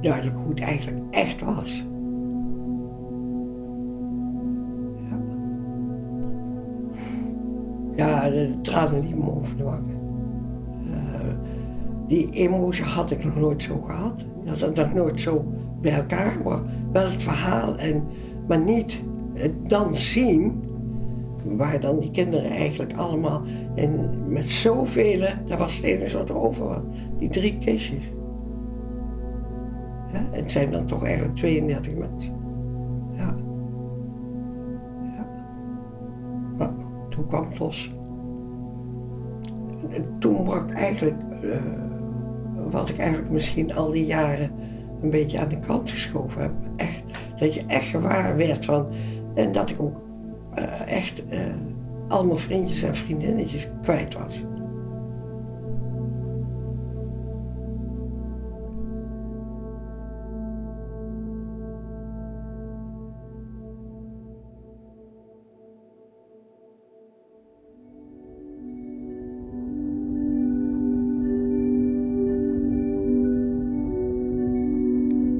duidelijk 0.00 0.36
hoe 0.36 0.48
het 0.48 0.60
eigenlijk 0.60 1.04
echt 1.10 1.40
was. 1.40 1.84
Ja, 7.96 8.22
ja 8.22 8.30
de, 8.30 8.58
tranen 8.62 9.00
die 9.00 9.14
me 9.14 9.30
over 9.30 9.56
de 9.56 9.62
wangen. 9.62 9.95
Die 12.06 12.30
emotie 12.30 12.84
had 12.84 13.10
ik 13.10 13.24
nog 13.24 13.36
nooit 13.36 13.62
zo 13.62 13.80
gehad. 13.80 14.20
Ik 14.20 14.48
had 14.48 14.60
het 14.60 14.76
nog 14.76 14.94
nooit 14.94 15.20
zo 15.20 15.44
bij 15.80 15.92
elkaar, 15.92 16.36
maar 16.44 16.60
wel 16.92 17.10
het 17.10 17.22
verhaal. 17.22 17.76
En, 17.76 18.04
maar 18.46 18.60
niet 18.60 19.02
het 19.34 19.68
dan 19.68 19.94
zien 19.94 20.64
waar 21.44 21.80
dan 21.80 21.98
die 21.98 22.10
kinderen 22.10 22.50
eigenlijk 22.50 22.92
allemaal 22.92 23.42
en 23.74 24.10
met 24.28 24.50
zoveel, 24.50 25.20
daar 25.46 25.58
was 25.58 25.76
het 25.76 25.84
enige 25.84 26.18
wat 26.18 26.28
er 26.28 26.36
over 26.36 26.66
was, 26.66 26.82
die 27.18 27.28
drie 27.28 27.58
kistjes. 27.58 28.12
En 30.12 30.26
het 30.30 30.50
zijn 30.50 30.70
dan 30.70 30.86
toch 30.86 31.04
eigenlijk 31.04 31.34
32 31.34 31.94
mensen. 31.94 32.34
Ja. 33.12 33.36
ja. 35.16 35.26
Maar 36.56 36.70
toen 37.08 37.26
kwam 37.26 37.48
het 37.48 37.58
los. 37.58 37.94
En 39.88 40.04
toen 40.18 40.44
brak 40.44 40.70
eigenlijk, 40.70 41.22
uh, 41.42 41.52
wat 42.70 42.88
ik 42.88 42.98
eigenlijk 42.98 43.30
misschien 43.30 43.74
al 43.74 43.90
die 43.90 44.06
jaren 44.06 44.50
een 45.02 45.10
beetje 45.10 45.38
aan 45.38 45.48
de 45.48 45.58
kant 45.58 45.90
geschoven 45.90 46.42
heb. 46.42 46.52
Echt, 46.76 47.00
dat 47.38 47.54
je 47.54 47.64
echt 47.66 47.86
gewaar 47.86 48.36
werd 48.36 48.64
van. 48.64 48.86
En 49.34 49.52
dat 49.52 49.70
ik 49.70 49.80
ook 49.80 50.00
uh, 50.58 50.92
echt 50.92 51.22
allemaal 52.08 52.36
vriendjes 52.36 52.82
en 52.82 52.94
vriendinnetjes 52.94 53.68
kwijt 53.82 54.14
was. 54.14 54.42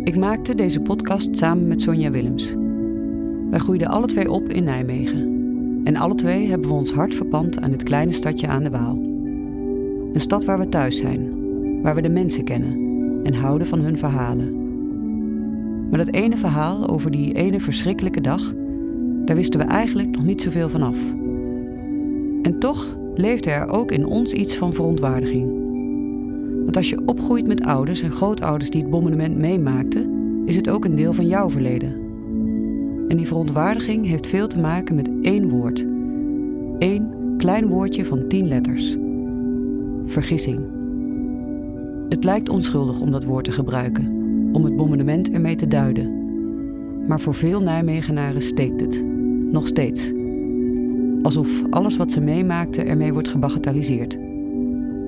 Ik 0.06 0.16
maakte 0.16 0.54
deze 0.54 0.80
podcast 0.80 1.38
samen 1.38 1.66
met 1.66 1.80
Sonja 1.80 2.10
Willems. 2.10 2.54
Wij 3.50 3.58
groeiden 3.58 3.88
alle 3.88 4.06
twee 4.06 4.30
op 4.30 4.48
in 4.48 4.64
Nijmegen. 4.64 5.40
En 5.84 5.96
alle 5.96 6.14
twee 6.14 6.48
hebben 6.48 6.68
we 6.68 6.74
ons 6.74 6.92
hart 6.92 7.14
verpand 7.14 7.60
aan 7.60 7.70
dit 7.70 7.82
kleine 7.82 8.12
stadje 8.12 8.46
aan 8.46 8.62
de 8.62 8.70
Waal. 8.70 8.96
Een 10.12 10.20
stad 10.20 10.44
waar 10.44 10.58
we 10.58 10.68
thuis 10.68 10.98
zijn, 10.98 11.32
waar 11.82 11.94
we 11.94 12.02
de 12.02 12.10
mensen 12.10 12.44
kennen 12.44 12.80
en 13.22 13.34
houden 13.34 13.66
van 13.66 13.80
hun 13.80 13.98
verhalen. 13.98 14.54
Maar 15.90 15.98
dat 16.04 16.14
ene 16.14 16.36
verhaal 16.36 16.88
over 16.88 17.10
die 17.10 17.34
ene 17.34 17.60
verschrikkelijke 17.60 18.20
dag, 18.20 18.54
daar 19.24 19.36
wisten 19.36 19.60
we 19.60 19.66
eigenlijk 19.66 20.16
nog 20.16 20.24
niet 20.24 20.42
zoveel 20.42 20.68
van 20.68 20.82
af. 20.82 20.98
En 22.42 22.56
toch 22.58 22.96
leefde 23.14 23.50
er 23.50 23.68
ook 23.68 23.90
in 23.90 24.06
ons 24.06 24.32
iets 24.32 24.56
van 24.56 24.72
verontwaardiging. 24.72 25.55
Als 26.76 26.90
je 26.90 27.02
opgroeit 27.06 27.46
met 27.46 27.62
ouders 27.62 28.02
en 28.02 28.10
grootouders 28.10 28.70
die 28.70 28.80
het 28.80 28.90
bombardement 28.90 29.36
meemaakten, 29.36 30.10
is 30.44 30.56
het 30.56 30.68
ook 30.68 30.84
een 30.84 30.96
deel 30.96 31.12
van 31.12 31.26
jouw 31.26 31.50
verleden. 31.50 31.92
En 33.08 33.16
die 33.16 33.26
verontwaardiging 33.26 34.06
heeft 34.06 34.26
veel 34.26 34.46
te 34.46 34.58
maken 34.58 34.94
met 34.94 35.10
één 35.22 35.48
woord. 35.48 35.86
Eén 36.78 37.34
klein 37.36 37.66
woordje 37.68 38.04
van 38.04 38.28
tien 38.28 38.48
letters. 38.48 38.96
Vergissing. 40.06 40.60
Het 42.08 42.24
lijkt 42.24 42.48
onschuldig 42.48 43.00
om 43.00 43.10
dat 43.10 43.24
woord 43.24 43.44
te 43.44 43.52
gebruiken, 43.52 44.06
om 44.52 44.64
het 44.64 44.76
bombardement 44.76 45.30
ermee 45.30 45.56
te 45.56 45.68
duiden. 45.68 46.24
Maar 47.06 47.20
voor 47.20 47.34
veel 47.34 47.62
Nijmegenaren 47.62 48.42
steekt 48.42 48.80
het. 48.80 49.04
Nog 49.50 49.66
steeds. 49.66 50.12
Alsof 51.22 51.62
alles 51.70 51.96
wat 51.96 52.12
ze 52.12 52.20
meemaakte 52.20 52.82
ermee 52.82 53.12
wordt 53.12 53.28
gebagatelliseerd. 53.28 54.25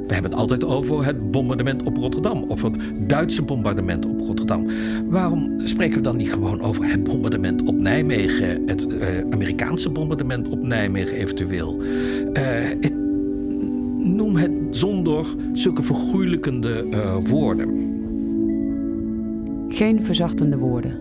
We 0.09 0.15
hebben 0.15 0.31
het 0.31 0.41
altijd 0.41 0.65
over 0.65 1.05
het 1.05 1.31
bombardement 1.31 1.83
op 1.83 1.97
Rotterdam. 1.97 2.45
Of 2.49 2.63
het 2.63 2.77
Duitse 3.07 3.43
bombardement 3.43 4.07
op 4.07 4.21
Rotterdam. 4.21 4.67
Waarom 5.09 5.61
spreken 5.65 5.97
we 5.97 6.03
dan 6.03 6.17
niet 6.17 6.33
gewoon 6.33 6.61
over 6.61 6.85
het 6.85 7.03
bombardement 7.03 7.63
op 7.69 7.75
Nijmegen? 7.75 8.63
Het 8.67 8.87
uh, 8.93 9.07
Amerikaanse 9.31 9.91
bombardement 9.91 10.49
op 10.49 10.63
Nijmegen 10.63 11.17
eventueel? 11.17 11.81
Het, 12.33 12.95
noem 13.99 14.37
het 14.37 14.51
zonder 14.71 15.27
zulke 15.53 15.83
vergoeilijkende 15.83 16.87
uh, 16.91 17.17
woorden. 17.29 17.97
Geen 19.69 20.05
verzachtende 20.05 20.59
woorden. 20.59 20.93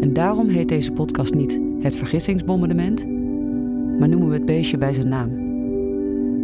En 0.00 0.12
daarom 0.12 0.48
heet 0.48 0.68
deze 0.68 0.92
podcast 0.92 1.34
niet 1.34 1.60
het 1.80 1.96
vergissingsbombardement, 1.96 3.06
maar 3.98 4.08
noemen 4.08 4.28
we 4.28 4.34
het 4.34 4.44
beestje 4.44 4.78
bij 4.78 4.92
zijn 4.92 5.08
naam. 5.08 5.30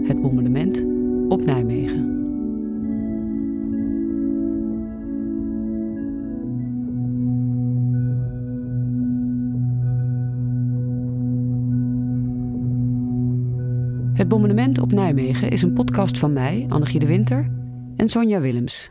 Het 0.06 0.22
bombardement 0.22 0.84
op 1.28 1.44
Nijmegen. 1.44 2.14
Het 14.14 14.28
bombardement 14.28 14.78
op 14.78 14.92
Nijmegen 14.92 15.50
is 15.50 15.62
een 15.62 15.72
podcast 15.72 16.18
van 16.18 16.32
mij, 16.32 16.64
Annegie 16.68 17.00
de 17.00 17.06
Winter, 17.06 17.50
en 17.96 18.08
Sonja 18.08 18.40
Willems. 18.40 18.90